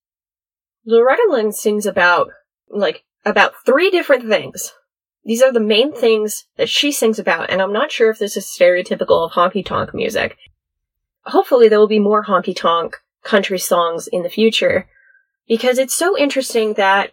Loretta 0.86 1.28
Lynn 1.30 1.52
sings 1.52 1.86
about, 1.86 2.30
like, 2.70 3.04
about 3.24 3.54
three 3.66 3.92
different 3.92 4.28
things. 4.28 4.74
These 5.24 5.42
are 5.42 5.52
the 5.52 5.60
main 5.60 5.94
things 5.94 6.46
that 6.58 6.70
she 6.70 6.92
sings 6.92 7.20
about, 7.20 7.50
and 7.50 7.62
I'm 7.62 7.74
not 7.74 7.92
sure 7.92 8.10
if 8.10 8.20
this 8.20 8.38
is 8.38 8.46
stereotypical 8.46 9.26
of 9.26 9.34
honky 9.34 9.66
tonk 9.66 9.94
music. 9.94 10.38
Hopefully, 11.26 11.68
there 11.68 11.80
will 11.80 11.88
be 11.88 12.00
more 12.00 12.26
honky 12.26 12.56
tonk 12.56 12.98
country 13.24 13.60
songs 13.60 14.08
in 14.08 14.24
the 14.24 14.30
future. 14.30 14.88
Because 15.48 15.78
it's 15.78 15.96
so 15.96 16.18
interesting 16.18 16.74
that 16.74 17.12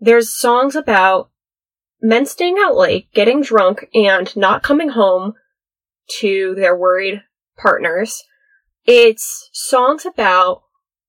there's 0.00 0.34
songs 0.34 0.74
about 0.74 1.30
men 2.00 2.26
staying 2.26 2.56
out 2.58 2.74
late, 2.74 3.12
getting 3.12 3.42
drunk, 3.42 3.86
and 3.94 4.34
not 4.36 4.62
coming 4.62 4.90
home 4.90 5.34
to 6.20 6.54
their 6.56 6.76
worried 6.76 7.22
partners. 7.56 8.24
It's 8.86 9.48
songs 9.52 10.04
about 10.04 10.62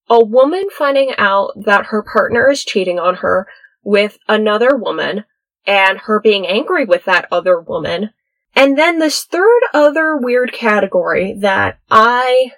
a 0.09 0.23
woman 0.23 0.65
finding 0.71 1.13
out 1.17 1.51
that 1.65 1.87
her 1.87 2.03
partner 2.03 2.49
is 2.49 2.63
cheating 2.63 2.99
on 2.99 3.15
her 3.15 3.47
with 3.83 4.17
another 4.27 4.75
woman 4.75 5.25
and 5.65 5.99
her 5.99 6.19
being 6.19 6.45
angry 6.45 6.85
with 6.85 7.05
that 7.05 7.27
other 7.31 7.59
woman. 7.59 8.11
And 8.55 8.77
then 8.77 8.99
this 8.99 9.23
third 9.23 9.61
other 9.73 10.15
weird 10.15 10.53
category 10.53 11.33
that 11.39 11.79
I 11.89 12.51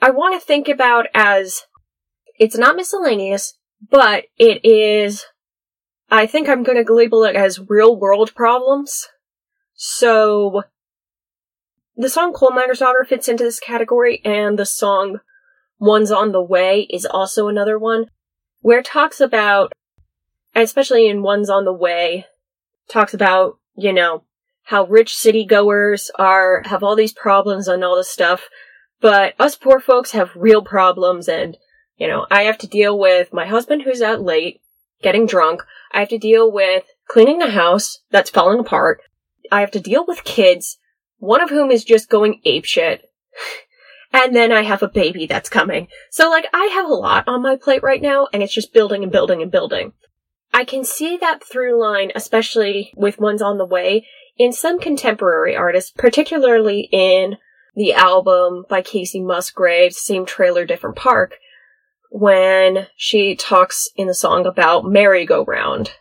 I 0.00 0.10
want 0.10 0.34
to 0.40 0.44
think 0.44 0.68
about 0.68 1.06
as 1.14 1.62
it's 2.38 2.56
not 2.56 2.74
miscellaneous, 2.74 3.54
but 3.88 4.24
it 4.36 4.64
is 4.64 5.24
I 6.10 6.26
think 6.26 6.48
I'm 6.48 6.62
going 6.64 6.84
to 6.84 6.92
label 6.92 7.24
it 7.24 7.36
as 7.36 7.60
real 7.68 7.96
world 7.96 8.34
problems. 8.34 9.08
So 9.74 10.64
the 11.96 12.08
song 12.08 12.32
Coal 12.32 12.52
Miner's 12.52 12.78
Daughter 12.78 13.04
fits 13.08 13.28
into 13.28 13.44
this 13.44 13.60
category 13.60 14.20
and 14.24 14.58
the 14.58 14.66
song 14.66 15.20
One's 15.78 16.10
on 16.10 16.32
the 16.32 16.42
Way 16.42 16.86
is 16.90 17.06
also 17.06 17.48
another 17.48 17.78
one 17.78 18.06
where 18.60 18.78
it 18.78 18.86
talks 18.86 19.20
about 19.20 19.72
especially 20.54 21.08
in 21.08 21.22
One's 21.22 21.50
on 21.50 21.64
the 21.64 21.72
Way 21.72 22.26
talks 22.88 23.14
about, 23.14 23.58
you 23.74 23.92
know, 23.92 24.24
how 24.64 24.84
rich 24.84 25.14
city 25.14 25.44
goers 25.44 26.10
are, 26.18 26.62
have 26.66 26.82
all 26.82 26.94
these 26.94 27.12
problems 27.12 27.68
and 27.68 27.82
all 27.82 27.96
this 27.96 28.10
stuff, 28.10 28.48
but 29.00 29.34
us 29.38 29.56
poor 29.56 29.80
folks 29.80 30.12
have 30.12 30.30
real 30.36 30.62
problems 30.62 31.28
and, 31.28 31.56
you 31.96 32.06
know, 32.06 32.26
I 32.30 32.42
have 32.42 32.58
to 32.58 32.66
deal 32.66 32.98
with 32.98 33.32
my 33.32 33.46
husband 33.46 33.82
who's 33.82 34.02
out 34.02 34.22
late, 34.22 34.60
getting 35.02 35.26
drunk. 35.26 35.62
I 35.92 36.00
have 36.00 36.08
to 36.10 36.18
deal 36.18 36.50
with 36.50 36.84
cleaning 37.08 37.42
a 37.42 37.50
house 37.50 37.98
that's 38.10 38.30
falling 38.30 38.60
apart. 38.60 39.00
I 39.50 39.60
have 39.60 39.72
to 39.72 39.80
deal 39.80 40.04
with 40.06 40.24
kids, 40.24 40.78
one 41.22 41.40
of 41.40 41.50
whom 41.50 41.70
is 41.70 41.84
just 41.84 42.08
going 42.08 42.40
apeshit. 42.44 42.98
and 44.12 44.34
then 44.34 44.50
I 44.50 44.62
have 44.62 44.82
a 44.82 44.88
baby 44.88 45.26
that's 45.26 45.48
coming. 45.48 45.86
So 46.10 46.28
like, 46.28 46.46
I 46.52 46.64
have 46.74 46.86
a 46.86 46.94
lot 46.94 47.28
on 47.28 47.42
my 47.42 47.54
plate 47.54 47.84
right 47.84 48.02
now, 48.02 48.26
and 48.32 48.42
it's 48.42 48.52
just 48.52 48.74
building 48.74 49.04
and 49.04 49.12
building 49.12 49.40
and 49.40 49.50
building. 49.50 49.92
I 50.52 50.64
can 50.64 50.84
see 50.84 51.16
that 51.18 51.44
through 51.44 51.80
line, 51.80 52.10
especially 52.16 52.92
with 52.96 53.20
ones 53.20 53.40
on 53.40 53.56
the 53.56 53.64
way, 53.64 54.04
in 54.36 54.52
some 54.52 54.80
contemporary 54.80 55.54
artists, 55.54 55.92
particularly 55.96 56.88
in 56.90 57.36
the 57.76 57.92
album 57.92 58.64
by 58.68 58.82
Kacey 58.82 59.24
Musgraves, 59.24 60.00
Same 60.00 60.26
Trailer, 60.26 60.66
Different 60.66 60.96
Park, 60.96 61.36
when 62.10 62.88
she 62.96 63.36
talks 63.36 63.88
in 63.94 64.08
the 64.08 64.14
song 64.14 64.44
about 64.44 64.84
merry-go-round, 64.84 65.92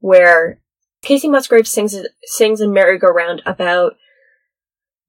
where 0.00 0.58
Kacey 1.04 1.30
Musgraves 1.30 1.70
sings, 1.70 1.96
sings 2.24 2.60
in 2.60 2.72
merry-go-round 2.72 3.40
about 3.46 3.94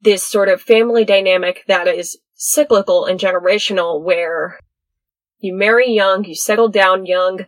this 0.03 0.23
sort 0.23 0.49
of 0.49 0.61
family 0.61 1.05
dynamic 1.05 1.63
that 1.67 1.87
is 1.87 2.17
cyclical 2.35 3.05
and 3.05 3.19
generational, 3.19 4.01
where 4.03 4.59
you 5.39 5.53
marry 5.53 5.89
young, 5.89 6.25
you 6.25 6.35
settle 6.35 6.69
down 6.69 7.05
young, 7.05 7.45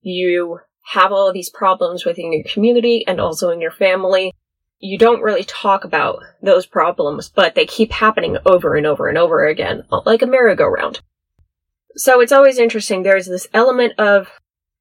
you 0.00 0.60
have 0.92 1.12
all 1.12 1.28
of 1.28 1.34
these 1.34 1.50
problems 1.50 2.04
within 2.04 2.32
your 2.32 2.44
community 2.44 3.04
and 3.06 3.20
also 3.20 3.50
in 3.50 3.60
your 3.60 3.70
family. 3.70 4.32
You 4.78 4.98
don't 4.98 5.22
really 5.22 5.44
talk 5.44 5.84
about 5.84 6.20
those 6.42 6.66
problems, 6.66 7.28
but 7.28 7.54
they 7.54 7.66
keep 7.66 7.92
happening 7.92 8.38
over 8.46 8.74
and 8.74 8.86
over 8.86 9.08
and 9.08 9.18
over 9.18 9.46
again, 9.46 9.84
like 10.04 10.22
a 10.22 10.26
merry-go-round. 10.26 11.00
So 11.96 12.20
it's 12.20 12.32
always 12.32 12.58
interesting. 12.58 13.02
There's 13.02 13.26
this 13.26 13.48
element 13.52 13.94
of 13.98 14.28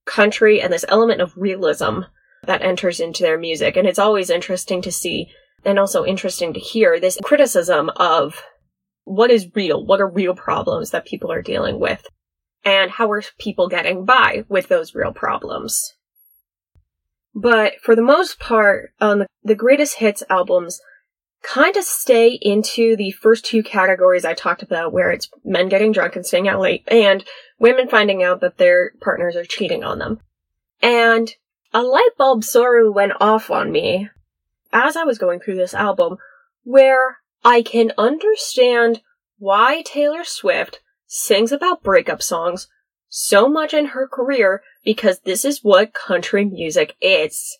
country 0.06 0.62
and 0.62 0.72
this 0.72 0.86
element 0.90 1.22
of 1.22 1.36
realism 1.38 2.02
that 2.44 2.62
enters 2.62 3.00
into 3.00 3.24
their 3.24 3.40
music, 3.40 3.76
and 3.76 3.88
it's 3.88 3.98
always 3.98 4.30
interesting 4.30 4.82
to 4.84 4.92
see 4.92 5.30
and 5.66 5.80
also 5.80 6.06
interesting 6.06 6.54
to 6.54 6.60
hear 6.60 7.00
this 7.00 7.18
criticism 7.24 7.90
of 7.96 8.42
what 9.04 9.32
is 9.32 9.48
real, 9.56 9.86
what 9.86 10.02
are 10.02 10.08
real 10.08 10.36
problems 10.36 10.92
that 10.92 11.06
people 11.06 11.32
are 11.32 11.42
dealing 11.42 11.80
with 11.80 12.08
and 12.64 12.92
how 12.92 13.12
are 13.12 13.24
people 13.40 13.68
getting 13.68 14.06
by 14.06 14.44
with 14.50 14.68
those 14.68 14.96
real 14.96 15.14
problems. 15.14 15.94
But 17.34 17.74
for 17.84 17.96
the 17.96 18.02
most 18.02 18.40
part, 18.40 18.92
um, 19.00 19.26
the 19.44 19.56
greatest 19.56 19.98
hits 19.98 20.24
albums 20.30 20.82
kind 21.44 21.76
of 21.76 21.84
stay 21.84 22.40
into 22.42 22.96
the 22.96 23.12
first 23.12 23.46
two 23.46 23.62
categories 23.62 24.26
I 24.26 24.34
talked 24.34 24.64
about, 24.64 24.94
where 24.94 25.12
it's 25.12 25.30
men 25.44 25.70
getting 25.70 25.92
drunk 25.92 26.16
and 26.16 26.26
staying 26.26 26.48
out 26.48 26.60
late, 26.60 26.84
and 26.88 27.24
women 27.60 27.88
finding 27.88 28.24
out 28.24 28.42
that 28.42 28.58
their 28.58 28.94
partners 29.02 29.36
are 29.36 29.46
cheating 29.46 29.84
on 29.84 30.00
them. 30.00 30.20
And 30.82 31.32
a 31.74 31.84
light 31.84 32.12
bulb 32.18 32.44
sort 32.44 32.84
of 32.86 32.96
went 32.96 33.14
off 33.20 33.52
on 33.52 33.72
me 33.72 34.10
as 34.72 34.96
I 34.96 35.04
was 35.04 35.18
going 35.18 35.40
through 35.40 35.56
this 35.56 35.74
album, 35.74 36.18
where 36.64 37.18
I 37.44 37.62
can 37.62 37.92
understand 37.98 39.02
why 39.38 39.84
Taylor 39.86 40.24
Swift 40.24 40.82
sings 41.08 41.52
about 41.52 41.84
breakup 41.84 42.22
songs 42.22 42.68
so 43.08 43.48
much 43.48 43.74
in 43.74 43.88
her 43.88 44.08
career 44.08 44.62
because 44.84 45.20
this 45.20 45.46
is 45.46 45.64
what 45.64 45.94
country 45.94 46.44
music 46.44 46.96
is. 47.00 47.58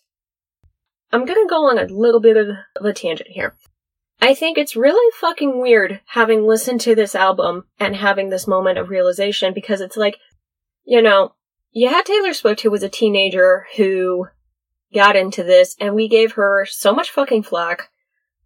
I'm 1.12 1.24
gonna 1.24 1.48
go 1.48 1.68
on 1.70 1.78
a 1.78 1.84
little 1.84 2.20
bit 2.20 2.36
of 2.36 2.48
a 2.84 2.92
tangent 2.92 3.30
here. 3.30 3.56
I 4.20 4.34
think 4.34 4.58
it's 4.58 4.76
really 4.76 5.10
fucking 5.20 5.60
weird 5.60 6.00
having 6.06 6.46
listened 6.46 6.80
to 6.82 6.94
this 6.94 7.14
album 7.14 7.64
and 7.78 7.96
having 7.96 8.30
this 8.30 8.46
moment 8.46 8.78
of 8.78 8.90
realization 8.90 9.54
because 9.54 9.80
it's 9.80 9.96
like, 9.96 10.18
you 10.84 11.00
know, 11.00 11.34
you 11.70 11.88
had 11.88 12.06
Taylor 12.06 12.32
Swift 12.32 12.62
who 12.62 12.70
was 12.70 12.82
a 12.82 12.88
teenager 12.88 13.66
who 13.76 14.26
got 14.96 15.14
into 15.16 15.42
this 15.42 15.76
and 15.80 15.94
we 15.94 16.08
gave 16.08 16.32
her 16.32 16.66
so 16.66 16.92
much 16.92 17.10
fucking 17.10 17.42
flack 17.42 17.90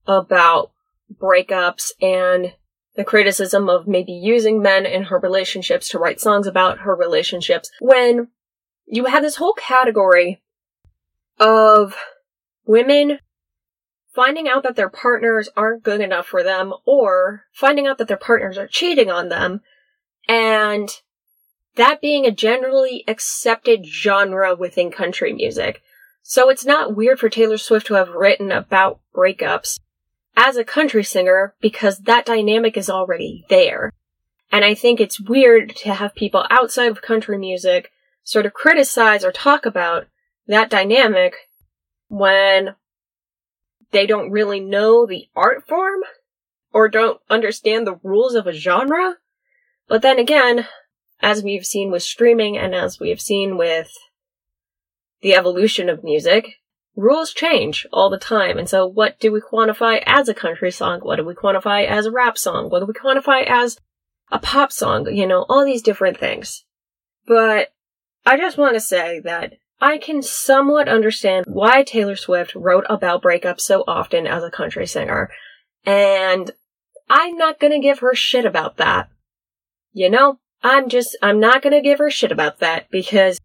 about 0.06 0.72
breakups 1.12 1.90
and 2.02 2.52
the 2.96 3.04
criticism 3.04 3.68
of 3.68 3.86
maybe 3.86 4.12
using 4.12 4.60
men 4.60 4.84
in 4.84 5.04
her 5.04 5.18
relationships 5.18 5.88
to 5.88 5.98
write 5.98 6.20
songs 6.20 6.46
about 6.46 6.80
her 6.80 6.94
relationships 6.94 7.70
when 7.80 8.28
you 8.86 9.04
have 9.06 9.22
this 9.22 9.36
whole 9.36 9.54
category 9.54 10.42
of 11.38 11.96
women 12.66 13.20
finding 14.12 14.48
out 14.48 14.64
that 14.64 14.76
their 14.76 14.88
partners 14.88 15.48
aren't 15.56 15.84
good 15.84 16.00
enough 16.00 16.26
for 16.26 16.42
them 16.42 16.74
or 16.84 17.44
finding 17.52 17.86
out 17.86 17.98
that 17.98 18.08
their 18.08 18.16
partners 18.16 18.58
are 18.58 18.66
cheating 18.66 19.10
on 19.10 19.28
them 19.28 19.60
and 20.28 20.88
that 21.76 22.00
being 22.00 22.26
a 22.26 22.30
generally 22.30 23.04
accepted 23.06 23.86
genre 23.86 24.54
within 24.54 24.90
country 24.90 25.32
music. 25.32 25.80
So 26.22 26.48
it's 26.48 26.64
not 26.64 26.94
weird 26.94 27.18
for 27.18 27.28
Taylor 27.28 27.58
Swift 27.58 27.86
to 27.88 27.94
have 27.94 28.10
written 28.10 28.52
about 28.52 29.00
breakups 29.14 29.78
as 30.36 30.56
a 30.56 30.64
country 30.64 31.04
singer 31.04 31.54
because 31.60 31.98
that 32.00 32.24
dynamic 32.24 32.76
is 32.76 32.88
already 32.88 33.44
there. 33.48 33.92
And 34.52 34.64
I 34.64 34.74
think 34.74 35.00
it's 35.00 35.20
weird 35.20 35.74
to 35.76 35.94
have 35.94 36.14
people 36.14 36.44
outside 36.50 36.90
of 36.90 37.02
country 37.02 37.38
music 37.38 37.90
sort 38.24 38.46
of 38.46 38.52
criticize 38.52 39.24
or 39.24 39.32
talk 39.32 39.66
about 39.66 40.06
that 40.46 40.70
dynamic 40.70 41.34
when 42.08 42.74
they 43.92 44.06
don't 44.06 44.30
really 44.30 44.60
know 44.60 45.06
the 45.06 45.28
art 45.34 45.66
form 45.66 46.00
or 46.72 46.88
don't 46.88 47.20
understand 47.28 47.86
the 47.86 47.98
rules 48.02 48.34
of 48.34 48.46
a 48.46 48.52
genre. 48.52 49.16
But 49.88 50.02
then 50.02 50.18
again, 50.18 50.66
as 51.20 51.42
we've 51.42 51.66
seen 51.66 51.90
with 51.90 52.02
streaming 52.02 52.56
and 52.56 52.74
as 52.74 52.98
we 52.98 53.10
have 53.10 53.20
seen 53.20 53.56
with 53.56 53.92
the 55.22 55.34
evolution 55.34 55.88
of 55.88 56.04
music, 56.04 56.56
rules 56.96 57.32
change 57.32 57.86
all 57.92 58.10
the 58.10 58.18
time. 58.18 58.58
And 58.58 58.68
so 58.68 58.86
what 58.86 59.18
do 59.20 59.32
we 59.32 59.40
quantify 59.40 60.02
as 60.06 60.28
a 60.28 60.34
country 60.34 60.70
song? 60.70 61.00
What 61.00 61.16
do 61.16 61.24
we 61.24 61.34
quantify 61.34 61.86
as 61.86 62.06
a 62.06 62.10
rap 62.10 62.36
song? 62.36 62.70
What 62.70 62.80
do 62.80 62.86
we 62.86 62.94
quantify 62.94 63.44
as 63.46 63.78
a 64.30 64.38
pop 64.38 64.72
song? 64.72 65.06
You 65.12 65.26
know, 65.26 65.44
all 65.48 65.64
these 65.64 65.82
different 65.82 66.18
things. 66.18 66.64
But 67.26 67.72
I 68.26 68.36
just 68.36 68.58
want 68.58 68.74
to 68.74 68.80
say 68.80 69.20
that 69.20 69.54
I 69.80 69.98
can 69.98 70.22
somewhat 70.22 70.88
understand 70.88 71.46
why 71.48 71.82
Taylor 71.82 72.16
Swift 72.16 72.54
wrote 72.54 72.84
about 72.90 73.22
breakups 73.22 73.62
so 73.62 73.82
often 73.86 74.26
as 74.26 74.42
a 74.42 74.50
country 74.50 74.86
singer. 74.86 75.30
And 75.86 76.50
I'm 77.08 77.36
not 77.36 77.58
gonna 77.58 77.80
give 77.80 78.00
her 78.00 78.14
shit 78.14 78.44
about 78.44 78.76
that. 78.76 79.08
You 79.92 80.10
know, 80.10 80.38
I'm 80.62 80.88
just, 80.88 81.16
I'm 81.22 81.40
not 81.40 81.62
gonna 81.62 81.80
give 81.80 81.98
her 81.98 82.10
shit 82.10 82.30
about 82.30 82.58
that 82.58 82.90
because 82.90 83.38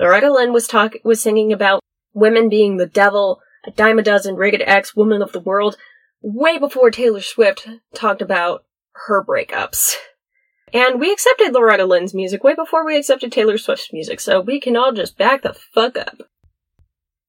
Loretta 0.00 0.32
Lynn 0.32 0.54
was 0.54 0.66
talk, 0.66 0.94
was 1.04 1.20
singing 1.20 1.52
about 1.52 1.84
women 2.14 2.48
being 2.48 2.78
the 2.78 2.86
devil, 2.86 3.42
a 3.66 3.70
dime 3.70 3.98
a 3.98 4.02
dozen, 4.02 4.34
rated 4.34 4.62
X, 4.62 4.96
woman 4.96 5.20
of 5.20 5.32
the 5.32 5.40
world, 5.40 5.76
way 6.22 6.56
before 6.56 6.90
Taylor 6.90 7.20
Swift 7.20 7.68
talked 7.94 8.22
about 8.22 8.64
her 8.92 9.22
breakups. 9.22 9.96
And 10.72 11.00
we 11.00 11.12
accepted 11.12 11.52
Loretta 11.52 11.84
Lynn's 11.84 12.14
music 12.14 12.42
way 12.42 12.54
before 12.54 12.86
we 12.86 12.96
accepted 12.96 13.30
Taylor 13.30 13.58
Swift's 13.58 13.92
music, 13.92 14.20
so 14.20 14.40
we 14.40 14.58
can 14.58 14.74
all 14.74 14.92
just 14.92 15.18
back 15.18 15.42
the 15.42 15.52
fuck 15.52 15.98
up. 15.98 16.22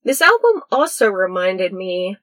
This 0.03 0.21
album 0.21 0.61
also 0.71 1.09
reminded 1.09 1.73
me 1.73 2.17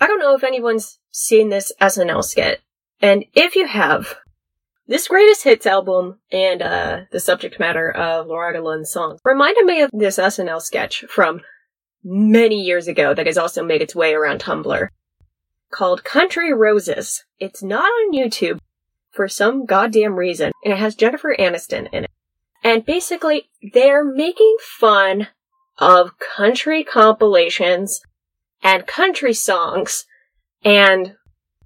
I 0.00 0.06
don't 0.06 0.18
know 0.18 0.34
if 0.34 0.44
anyone's 0.44 0.98
seen 1.12 1.48
this 1.48 1.72
SNL 1.80 2.24
skit, 2.24 2.60
and 3.00 3.24
if 3.34 3.54
you 3.54 3.68
have, 3.68 4.16
This 4.92 5.08
greatest 5.08 5.44
hits 5.44 5.64
album 5.64 6.18
and 6.30 6.60
uh, 6.60 7.00
the 7.12 7.18
subject 7.18 7.58
matter 7.58 7.90
of 7.90 8.26
Loretta 8.26 8.60
Lynn's 8.60 8.92
songs 8.92 9.20
reminded 9.24 9.64
me 9.64 9.80
of 9.80 9.90
this 9.90 10.18
SNL 10.18 10.60
sketch 10.60 11.06
from 11.08 11.40
many 12.04 12.56
years 12.56 12.88
ago 12.88 13.14
that 13.14 13.24
has 13.24 13.38
also 13.38 13.64
made 13.64 13.80
its 13.80 13.94
way 13.94 14.12
around 14.12 14.42
Tumblr 14.42 14.88
called 15.70 16.04
Country 16.04 16.52
Roses. 16.52 17.24
It's 17.40 17.62
not 17.62 17.86
on 17.86 18.12
YouTube 18.12 18.58
for 19.10 19.28
some 19.28 19.64
goddamn 19.64 20.16
reason, 20.16 20.52
and 20.62 20.74
it 20.74 20.78
has 20.78 20.94
Jennifer 20.94 21.34
Aniston 21.38 21.88
in 21.90 22.04
it. 22.04 22.10
And 22.62 22.84
basically, 22.84 23.48
they're 23.72 24.04
making 24.04 24.56
fun 24.60 25.28
of 25.78 26.18
country 26.18 26.84
compilations 26.84 28.02
and 28.62 28.86
country 28.86 29.32
songs. 29.32 30.04
And 30.62 31.16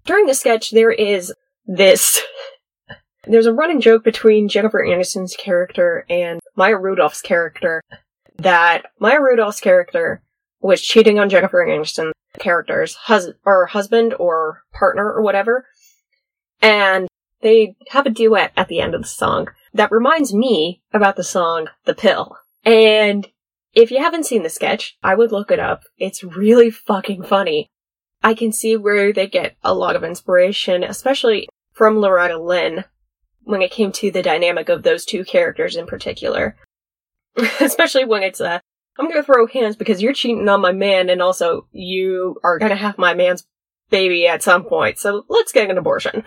during 0.05 0.27
the 0.27 0.35
sketch, 0.35 0.71
there 0.71 0.93
is 0.93 1.35
this. 1.67 2.23
There's 3.27 3.47
a 3.47 3.53
running 3.53 3.81
joke 3.81 4.05
between 4.05 4.49
Jennifer 4.49 4.83
Aniston's 4.83 5.35
character 5.37 6.05
and 6.09 6.41
Maya 6.55 6.77
Rudolph's 6.77 7.21
character 7.21 7.83
that 8.39 8.87
Maya 9.01 9.21
Rudolph's 9.21 9.61
character 9.61 10.23
was 10.61 10.83
cheating 10.83 11.19
on 11.19 11.29
Jennifer 11.29 11.65
Aniston's 11.65 12.13
character's 12.39 12.95
hus- 12.95 13.33
or 13.45 13.67
husband 13.67 14.15
or 14.19 14.63
partner 14.73 15.13
or 15.13 15.23
whatever. 15.23 15.67
And 16.63 17.09
they 17.41 17.77
have 17.89 18.07
a 18.07 18.11
duet 18.11 18.53
at 18.57 18.69
the 18.69 18.81
end 18.81 18.95
of 18.95 19.03
the 19.03 19.09
song 19.09 19.49
that 19.75 19.93
reminds 19.93 20.33
me 20.33 20.83
about 20.93 21.17
the 21.17 21.25
song 21.25 21.69
The 21.85 21.95
Pill. 21.95 22.37
And 22.65 23.29
if 23.75 23.91
you 23.91 23.99
haven't 23.99 24.27
seen 24.27 24.43
the 24.43 24.49
sketch, 24.49 24.97
I 25.03 25.15
would 25.15 25.33
look 25.33 25.51
it 25.51 25.59
up. 25.59 25.83
It's 25.99 26.25
really 26.25 26.71
fucking 26.71 27.25
funny. 27.25 27.69
I 28.23 28.35
can 28.35 28.53
see 28.53 28.77
where 28.77 29.13
they 29.13 29.27
get 29.27 29.57
a 29.63 29.75
lot 29.75 29.97
of 29.97 30.03
inspiration, 30.03 30.83
especially 30.83 31.49
from 31.73 31.99
Loretta 31.99 32.39
Lynn, 32.39 32.85
when 33.47 33.63
it 33.63 33.71
came 33.71 33.93
to 33.93 34.11
the 34.11 34.23
dynamic 34.23 34.69
of 34.69 34.83
those 34.83 35.05
two 35.05 35.25
characters 35.25 35.77
in 35.77 35.87
particular. 35.87 36.57
especially 37.61 38.05
when 38.05 38.23
it's 38.23 38.41
a, 38.41 38.61
I'm 38.99 39.09
gonna 39.09 39.23
throw 39.23 39.47
hands 39.47 39.77
because 39.77 40.03
you're 40.03 40.13
cheating 40.13 40.49
on 40.49 40.61
my 40.61 40.73
man 40.73 41.11
and 41.11 41.23
also 41.23 41.67
you 41.73 42.41
are 42.43 42.59
gonna 42.59 42.77
have 42.77 42.99
my 42.99 43.15
man's 43.15 43.47
baby 43.91 44.27
at 44.27 44.43
some 44.43 44.65
point, 44.65 44.99
so 44.99 45.25
let's 45.29 45.53
get 45.53 45.71
an 45.71 45.79
abortion. 45.79 46.25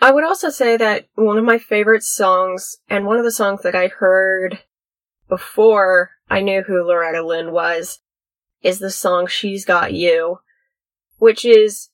I 0.00 0.12
would 0.12 0.24
also 0.24 0.50
say 0.50 0.76
that 0.76 1.08
one 1.14 1.38
of 1.38 1.44
my 1.44 1.58
favorite 1.58 2.02
songs, 2.02 2.76
and 2.88 3.06
one 3.06 3.18
of 3.18 3.24
the 3.24 3.32
songs 3.32 3.62
that 3.62 3.74
I 3.74 3.88
heard 3.88 4.60
before 5.28 6.10
I 6.28 6.40
knew 6.40 6.62
who 6.62 6.82
Loretta 6.82 7.24
Lynn 7.24 7.52
was, 7.52 8.00
is 8.62 8.78
the 8.78 8.90
song 8.90 9.26
She's 9.26 9.64
Got 9.64 9.92
You, 9.92 10.38
which 11.18 11.44
is 11.44 11.90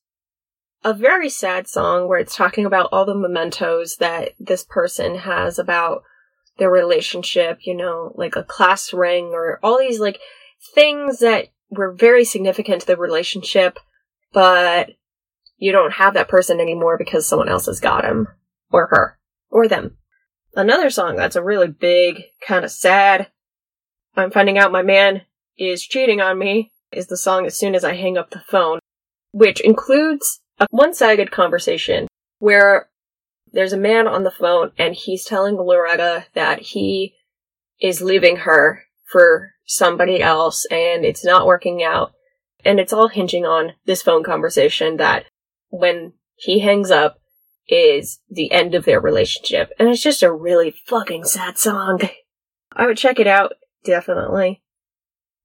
a 0.82 0.94
very 0.94 1.28
sad 1.28 1.68
song 1.68 2.08
where 2.08 2.18
it's 2.18 2.34
talking 2.34 2.64
about 2.64 2.88
all 2.92 3.04
the 3.04 3.14
mementos 3.14 3.96
that 3.96 4.32
this 4.38 4.64
person 4.64 5.16
has 5.16 5.58
about 5.58 6.02
their 6.58 6.70
relationship, 6.70 7.58
you 7.62 7.74
know, 7.74 8.12
like 8.16 8.36
a 8.36 8.42
class 8.42 8.92
ring 8.92 9.26
or 9.26 9.58
all 9.62 9.78
these 9.78 10.00
like 10.00 10.20
things 10.74 11.18
that 11.20 11.48
were 11.70 11.92
very 11.92 12.24
significant 12.24 12.82
to 12.82 12.86
the 12.86 12.96
relationship, 12.96 13.78
but 14.32 14.90
you 15.56 15.72
don't 15.72 15.94
have 15.94 16.14
that 16.14 16.28
person 16.28 16.60
anymore 16.60 16.96
because 16.96 17.26
someone 17.26 17.48
else 17.48 17.66
has 17.66 17.80
got 17.80 18.04
him 18.04 18.28
or 18.70 18.86
her 18.86 19.18
or 19.50 19.68
them. 19.68 19.96
Another 20.54 20.90
song 20.90 21.16
that's 21.16 21.36
a 21.36 21.42
really 21.42 21.68
big, 21.68 22.22
kind 22.46 22.64
of 22.64 22.70
sad, 22.70 23.28
I'm 24.16 24.30
finding 24.30 24.58
out 24.58 24.72
my 24.72 24.82
man 24.82 25.22
is 25.56 25.82
cheating 25.82 26.20
on 26.20 26.38
me 26.38 26.72
is 26.92 27.06
the 27.06 27.16
song 27.16 27.46
As 27.46 27.56
Soon 27.56 27.74
as 27.74 27.84
I 27.84 27.94
Hang 27.94 28.18
Up 28.18 28.30
the 28.30 28.40
Phone, 28.40 28.80
which 29.32 29.60
includes 29.60 30.40
a 30.60 30.66
one-sided 30.70 31.30
conversation 31.30 32.06
where 32.38 32.88
there's 33.52 33.72
a 33.72 33.78
man 33.78 34.06
on 34.06 34.22
the 34.22 34.30
phone 34.30 34.70
and 34.78 34.94
he's 34.94 35.24
telling 35.24 35.56
Loretta 35.56 36.26
that 36.34 36.60
he 36.60 37.14
is 37.80 38.02
leaving 38.02 38.36
her 38.36 38.84
for 39.10 39.52
somebody 39.64 40.22
else 40.22 40.66
and 40.70 41.04
it's 41.04 41.24
not 41.24 41.46
working 41.46 41.82
out. 41.82 42.12
And 42.64 42.78
it's 42.78 42.92
all 42.92 43.08
hinging 43.08 43.46
on 43.46 43.72
this 43.86 44.02
phone 44.02 44.22
conversation 44.22 44.98
that 44.98 45.24
when 45.70 46.12
he 46.36 46.60
hangs 46.60 46.90
up 46.90 47.20
is 47.68 48.20
the 48.28 48.52
end 48.52 48.74
of 48.74 48.84
their 48.84 49.00
relationship. 49.00 49.70
And 49.78 49.88
it's 49.88 50.02
just 50.02 50.22
a 50.22 50.32
really 50.32 50.70
fucking 50.70 51.24
sad 51.24 51.56
song. 51.56 52.00
I 52.72 52.86
would 52.86 52.98
check 52.98 53.18
it 53.18 53.26
out, 53.26 53.52
definitely. 53.84 54.62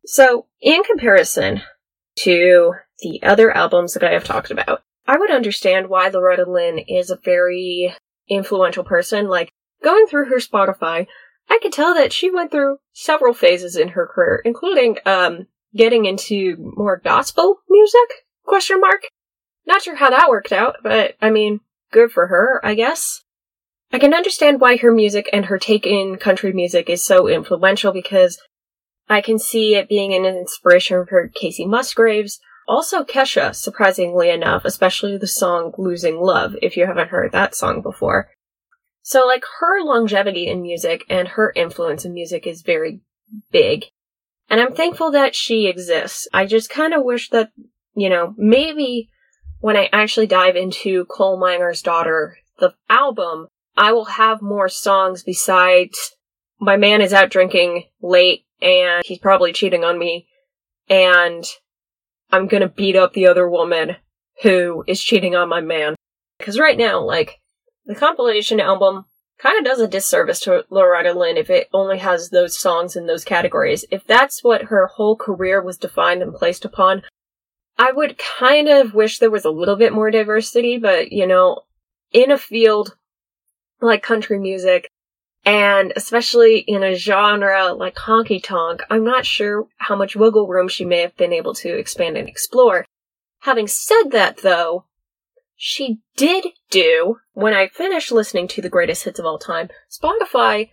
So, 0.06 0.48
in 0.62 0.84
comparison 0.84 1.62
to 2.20 2.74
the 3.00 3.22
other 3.24 3.52
albums 3.52 3.94
that 3.94 4.04
I 4.04 4.12
have 4.12 4.24
talked 4.24 4.52
about, 4.52 4.84
I 5.08 5.18
would 5.18 5.32
understand 5.32 5.90
why 5.90 6.10
Loretta 6.10 6.50
Lynn 6.50 6.80
is 6.80 7.10
a 7.10 7.20
very 7.24 7.96
influential 8.28 8.84
person. 8.84 9.28
Like, 9.28 9.52
going 9.84 10.08
through 10.08 10.30
her 10.30 10.38
Spotify, 10.38 11.08
I 11.50 11.60
could 11.62 11.74
tell 11.74 11.94
that 11.94 12.12
she 12.12 12.32
went 12.32 12.52
through 12.52 12.78
several 12.94 13.34
phases 13.34 13.76
in 13.76 13.90
her 13.90 14.08
career, 14.08 14.42
including, 14.44 14.98
um, 15.06 15.48
getting 15.76 16.06
into 16.06 16.56
more 16.76 16.98
gospel 16.98 17.60
music? 17.70 18.26
Question 18.46 18.80
mark. 18.80 19.10
Not 19.68 19.82
sure 19.82 19.96
how 19.96 20.10
that 20.10 20.30
worked 20.30 20.52
out, 20.52 20.78
but 20.84 21.16
I 21.22 21.30
mean, 21.30 21.60
good 21.92 22.12
for 22.12 22.28
her, 22.28 22.62
I 22.64 22.76
guess. 22.76 23.24
I 23.92 24.00
can 24.00 24.14
understand 24.14 24.62
why 24.62 24.78
her 24.78 24.92
music 24.92 25.30
and 25.32 25.46
her 25.46 25.58
take 25.58 25.86
in 25.86 26.18
country 26.18 26.52
music 26.54 26.90
is 26.90 27.04
so 27.04 27.28
influential 27.28 27.92
because 27.92 28.40
I 29.08 29.22
can 29.22 29.38
see 29.38 29.76
it 29.76 29.90
being 29.90 30.14
an 30.14 30.26
inspiration 30.26 31.06
for 31.06 31.30
Kacey 31.30 31.68
Musgraves. 31.68 32.40
Also 32.68 33.04
Kesha, 33.04 33.54
surprisingly 33.54 34.30
enough, 34.30 34.66
especially 34.66 35.18
the 35.18 35.28
song 35.28 35.74
Losing 35.78 36.20
Love, 36.20 36.56
if 36.62 36.76
you 36.76 36.86
haven't 36.86 37.10
heard 37.10 37.32
that 37.32 37.56
song 37.56 37.82
before. 37.82 38.30
So 39.02 39.28
like 39.28 39.44
her 39.60 39.84
longevity 39.84 40.48
in 40.48 40.64
music 40.64 41.04
and 41.10 41.28
her 41.30 41.54
influence 41.56 42.06
in 42.06 42.14
music 42.14 42.48
is 42.48 42.64
very 42.64 43.02
big. 43.52 43.86
And 44.50 44.60
I'm 44.60 44.74
thankful 44.74 45.12
that 45.12 45.36
she 45.36 45.68
exists. 45.68 46.28
I 46.34 46.46
just 46.46 46.70
kind 46.70 46.94
of 46.94 47.04
wish 47.04 47.30
that, 47.30 47.52
you 47.94 48.10
know, 48.10 48.34
maybe 48.38 49.10
when 49.60 49.78
I 49.78 49.90
actually 49.94 50.28
dive 50.28 50.56
into 50.56 51.06
Coal 51.06 51.40
Miner's 51.40 51.82
Daughter, 51.82 52.38
the 52.60 52.74
album, 52.90 53.48
I 53.78 53.92
will 53.92 54.06
have 54.06 54.42
more 54.42 54.70
songs 54.70 55.24
besides 55.24 56.16
my 56.60 56.78
man 56.78 57.02
is 57.02 57.14
out 57.14 57.30
drinking 57.30 57.86
late 58.02 58.46
and 58.62 59.04
he's 59.06 59.20
probably 59.20 59.54
cheating 59.54 59.84
on 59.84 60.00
me 60.00 60.28
and 60.90 61.44
I'm 62.32 62.48
gonna 62.48 62.70
beat 62.70 62.96
up 62.96 63.14
the 63.14 63.28
other 63.28 63.50
woman 63.50 63.98
who 64.42 64.84
is 64.88 65.02
cheating 65.02 65.36
on 65.36 65.50
my 65.50 65.62
man. 65.62 65.96
Cause 66.40 66.60
right 66.60 66.78
now, 66.78 67.02
like, 67.02 67.40
the 67.86 67.96
compilation 67.96 68.60
album 68.60 69.06
kind 69.38 69.58
of 69.58 69.66
does 69.66 69.80
a 69.80 69.88
disservice 69.88 70.40
to 70.42 70.66
Loretta 70.70 71.14
Lynn 71.14 71.38
if 71.38 71.50
it 71.50 71.70
only 71.74 71.98
has 72.00 72.30
those 72.30 72.58
songs 72.58 72.96
in 72.96 73.08
those 73.08 73.24
categories. 73.24 73.86
If 73.92 74.06
that's 74.06 74.44
what 74.44 74.64
her 74.64 74.88
whole 74.88 75.16
career 75.16 75.62
was 75.62 75.78
defined 75.78 76.22
and 76.22 76.34
placed 76.34 76.66
upon, 76.66 77.04
I 77.78 77.92
would 77.92 78.18
kind 78.18 78.68
of 78.70 78.94
wish 78.94 79.20
there 79.20 79.32
was 79.32 79.46
a 79.46 79.52
little 79.52 79.76
bit 79.76 79.94
more 79.94 80.12
diversity, 80.12 80.78
but 80.78 81.12
you 81.12 81.28
know, 81.28 81.62
in 82.12 82.32
a 82.32 82.38
field 82.38 82.96
like 83.82 84.02
country 84.02 84.40
music, 84.40 84.90
and 85.46 85.94
especially 85.96 86.60
in 86.60 86.84
a 86.84 86.96
genre 86.96 87.72
like 87.74 87.96
honky 87.96 88.44
tonk, 88.44 88.82
I'm 88.90 89.04
not 89.04 89.26
sure 89.26 89.68
how 89.78 89.96
much 89.96 90.16
wiggle 90.16 90.48
room 90.48 90.68
she 90.68 90.84
may 90.84 91.02
have 91.02 91.16
been 91.16 91.32
able 91.32 91.54
to 91.56 91.78
expand 91.78 92.18
and 92.18 92.28
explore. 92.28 92.86
Having 93.42 93.68
said 93.68 94.10
that, 94.10 94.38
though, 94.38 94.86
she 95.56 96.00
did 96.18 96.48
do, 96.72 97.18
when 97.34 97.54
I 97.54 97.68
finished 97.68 98.12
listening 98.12 98.48
to 98.50 98.62
the 98.62 98.70
greatest 98.70 99.04
hits 99.04 99.20
of 99.20 99.26
all 99.26 99.38
time, 99.38 99.70
Spotify 99.90 100.72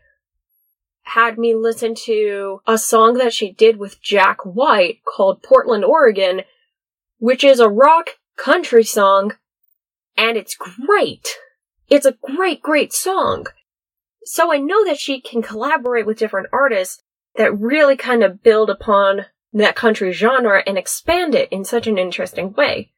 had 1.03 1.37
me 1.37 1.55
listen 1.55 1.95
to 2.07 2.61
a 2.67 2.79
song 2.79 3.19
that 3.19 3.35
she 3.35 3.53
did 3.53 3.77
with 3.77 4.01
Jack 4.01 4.39
White 4.47 5.01
called 5.05 5.43
Portland, 5.43 5.85
Oregon, 5.85 6.43
which 7.19 7.45
is 7.45 7.61
a 7.61 7.69
rock 7.69 8.11
country 8.37 8.85
song, 8.85 9.35
and 10.17 10.39
it's 10.39 10.57
great. 10.57 11.29
It's 11.91 12.07
a 12.07 12.17
great, 12.23 12.63
great 12.63 12.93
song. 12.93 13.47
So 14.25 14.53
I 14.53 14.59
know 14.59 14.85
that 14.85 14.99
she 14.99 15.21
can 15.21 15.43
collaborate 15.43 16.07
with 16.07 16.19
different 16.19 16.49
artists 16.53 17.03
that 17.37 17.59
really 17.59 17.97
kind 17.97 18.23
of 18.23 18.43
build 18.43 18.71
upon 18.71 19.27
that 19.53 19.77
country 19.77 20.13
genre 20.13 20.63
and 20.67 20.79
expand 20.79 21.35
it 21.35 21.51
in 21.51 21.65
such 21.65 21.87
an 21.87 21.99
interesting 21.99 22.53
way. 22.53 22.91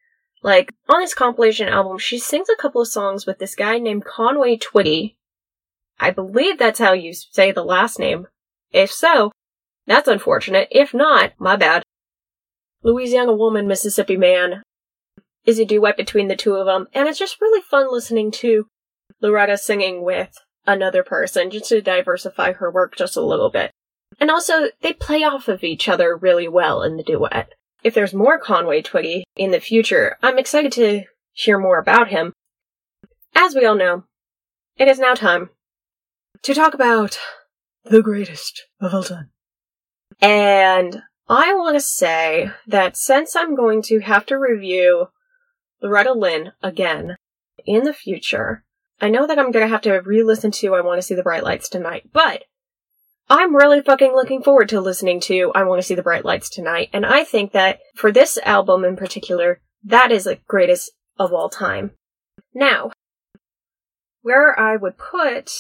Like, 0.43 0.73
on 0.89 1.01
this 1.01 1.15
compilation 1.15 1.69
album, 1.69 1.99
she 1.99 2.19
sings 2.19 2.49
a 2.49 2.61
couple 2.61 2.83
of 2.83 2.89
songs 2.89 3.27
with 3.27 3.39
this 3.39 3.55
guy 3.55 3.79
named 3.79 4.05
Conway 4.05 4.59
Twitty. 4.59 5.17
I 5.99 6.11
believe 6.11 6.59
that's 6.59 6.79
how 6.79 6.93
you 6.93 7.15
say 7.15 7.51
the 7.51 7.65
last 7.65 7.99
name. 7.99 8.27
If 8.71 8.93
so, 8.93 9.33
that's 9.87 10.09
unfortunate. 10.09 10.69
If 10.71 10.93
not, 10.93 11.33
my 11.39 11.57
bad. 11.57 11.83
Louisiana 12.83 13.33
Woman, 13.33 13.67
Mississippi 13.67 14.17
Man 14.17 14.63
is 15.47 15.59
a 15.59 15.65
duet 15.65 15.97
between 15.97 16.29
the 16.29 16.37
two 16.37 16.57
of 16.57 16.67
them, 16.67 16.89
and 16.93 17.09
it's 17.09 17.19
just 17.19 17.41
really 17.41 17.63
fun 17.63 17.91
listening 17.91 18.31
to 18.31 18.67
Loretta 19.21 19.57
singing 19.57 20.03
with 20.03 20.37
another 20.67 21.03
person 21.03 21.51
just 21.51 21.69
to 21.69 21.81
diversify 21.81 22.53
her 22.53 22.71
work 22.71 22.97
just 22.97 23.17
a 23.17 23.21
little 23.21 23.51
bit. 23.51 23.71
And 24.21 24.31
also, 24.31 24.69
they 24.81 24.93
play 24.93 25.25
off 25.25 25.49
of 25.49 25.65
each 25.65 25.89
other 25.89 26.17
really 26.17 26.49
well 26.49 26.83
in 26.83 26.97
the 26.97 27.03
duet. 27.03 27.53
If 27.83 27.95
there's 27.95 28.15
more 28.15 28.39
Conway 28.39 28.83
Twitty 28.83 29.25
in 29.37 29.51
the 29.51 29.61
future, 29.61 30.17
I'm 30.23 30.39
excited 30.39 30.73
to 30.73 31.05
hear 31.33 31.59
more 31.59 31.79
about 31.79 32.09
him. 32.09 32.33
As 33.35 33.55
we 33.55 33.67
all 33.67 33.75
know, 33.75 34.05
it 34.77 34.89
is 34.89 34.99
now 34.99 35.15
time 35.15 35.51
to 36.43 36.55
talk 36.55 36.75
about 36.75 37.19
the 37.85 38.03
greatest 38.03 38.65
of 38.81 38.95
all 38.95 39.03
time. 39.03 39.31
And 40.21 41.03
I 41.29 41.55
want 41.55 41.77
to 41.77 41.81
say 41.81 42.51
that 42.67 42.97
since 42.97 43.35
I'm 43.35 43.57
going 43.57 43.83
to 43.83 44.01
have 44.01 44.27
to 44.27 44.37
review 44.37 45.09
Loretta 45.83 46.13
Lynn 46.13 46.53
again 46.63 47.17
in 47.67 47.85
the 47.85 47.93
future, 47.93 48.65
I 49.01 49.09
know 49.11 49.27
that 49.27 49.39
I'm 49.39 49.53
to 49.53 49.67
have 49.67 49.83
to 49.83 49.93
re 50.01 50.23
listen 50.23 50.51
to 50.53 50.75
I 50.75 50.81
Want 50.81 50.99
to 50.99 51.03
See 51.03 51.15
the 51.15 51.23
Bright 51.23 51.45
Lights 51.45 51.69
Tonight, 51.69 52.11
but 52.13 52.45
I'm 53.29 53.57
really 53.57 53.81
fucking 53.81 54.13
looking 54.15 54.43
forward 54.43 54.69
to 54.71 54.81
listening 54.81 55.21
to 55.23 55.51
I 55.55 55.65
Want 55.65 55.81
to 55.81 55.87
See 55.87 55.95
the 55.95 56.03
Bright 56.03 56.25
Lights 56.25 56.49
Tonight. 56.49 56.91
And 56.93 57.05
I 57.05 57.25
think 57.25 57.53
that 57.53 57.81
for 57.95 58.13
this 58.13 58.39
album 58.45 58.85
in 58.85 58.97
particular, 58.97 59.61
that 59.85 60.13
is 60.13 60.25
the 60.25 60.39
greatest 60.47 60.93
of 61.19 61.33
all 61.33 61.49
time. 61.49 61.93
Now, 62.55 62.91
where 64.23 64.59
I 64.59 64.77
would 64.77 64.97
put 64.97 65.51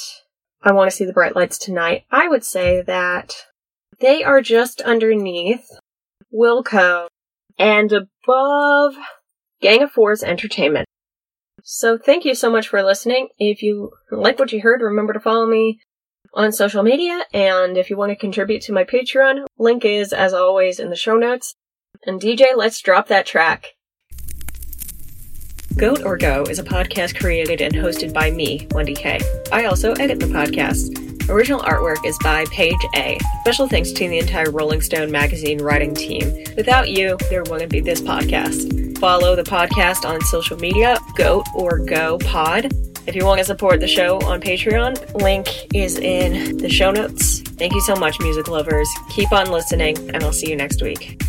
I 0.62 0.72
Want 0.72 0.90
to 0.90 0.96
See 0.96 1.04
the 1.04 1.12
Bright 1.12 1.36
Lights 1.36 1.58
Tonight, 1.58 2.04
I 2.10 2.28
would 2.28 2.44
say 2.44 2.82
that 2.82 3.46
they 4.00 4.24
are 4.24 4.40
just 4.40 4.80
underneath 4.80 5.66
Wilco 6.32 7.08
and 7.58 7.92
above 7.92 8.94
Gang 9.60 9.82
of 9.82 9.92
Four's 9.92 10.22
Entertainment. 10.22 10.86
So 11.66 11.96
thank 11.96 12.26
you 12.26 12.34
so 12.34 12.50
much 12.50 12.68
for 12.68 12.82
listening. 12.82 13.28
If 13.38 13.62
you 13.62 13.90
like 14.10 14.38
what 14.38 14.52
you 14.52 14.60
heard, 14.60 14.82
remember 14.82 15.14
to 15.14 15.20
follow 15.20 15.46
me 15.46 15.80
on 16.34 16.52
social 16.52 16.82
media. 16.82 17.22
And 17.32 17.78
if 17.78 17.88
you 17.88 17.96
want 17.96 18.10
to 18.10 18.16
contribute 18.16 18.60
to 18.62 18.72
my 18.72 18.84
Patreon, 18.84 19.46
link 19.58 19.82
is, 19.84 20.12
as 20.12 20.34
always, 20.34 20.78
in 20.78 20.90
the 20.90 20.96
show 20.96 21.16
notes. 21.16 21.54
And 22.04 22.20
DJ, 22.20 22.54
let's 22.54 22.80
drop 22.80 23.08
that 23.08 23.24
track. 23.24 23.68
Goat 25.76 26.02
or 26.04 26.18
Go 26.18 26.42
is 26.42 26.58
a 26.58 26.64
podcast 26.64 27.18
created 27.18 27.62
and 27.62 27.74
hosted 27.74 28.12
by 28.12 28.30
me, 28.30 28.68
Wendy 28.72 28.94
K. 28.94 29.18
I 29.50 29.64
also 29.64 29.92
edit 29.94 30.20
the 30.20 30.26
podcast. 30.26 31.13
Original 31.28 31.60
artwork 31.60 32.04
is 32.04 32.18
by 32.22 32.44
Paige 32.46 32.84
A. 32.94 33.18
Special 33.40 33.66
thanks 33.66 33.92
to 33.92 34.08
the 34.08 34.18
entire 34.18 34.50
Rolling 34.50 34.82
Stone 34.82 35.10
magazine 35.10 35.62
writing 35.62 35.94
team. 35.94 36.44
Without 36.56 36.90
you, 36.90 37.16
there 37.30 37.42
wouldn't 37.44 37.70
be 37.70 37.80
this 37.80 38.02
podcast. 38.02 38.98
Follow 38.98 39.34
the 39.34 39.42
podcast 39.42 40.04
on 40.08 40.20
social 40.22 40.58
media, 40.58 40.98
Goat 41.16 41.46
or 41.54 41.78
Go 41.78 42.18
Pod. 42.18 42.72
If 43.06 43.14
you 43.14 43.24
want 43.24 43.38
to 43.38 43.44
support 43.44 43.80
the 43.80 43.88
show 43.88 44.18
on 44.20 44.40
Patreon, 44.40 45.20
link 45.20 45.48
is 45.74 45.96
in 45.98 46.58
the 46.58 46.68
show 46.68 46.90
notes. 46.90 47.40
Thank 47.40 47.72
you 47.72 47.80
so 47.82 47.94
much, 47.96 48.20
music 48.20 48.48
lovers. 48.48 48.88
Keep 49.10 49.32
on 49.32 49.50
listening, 49.50 49.96
and 50.10 50.22
I'll 50.22 50.32
see 50.32 50.50
you 50.50 50.56
next 50.56 50.82
week. 50.82 51.20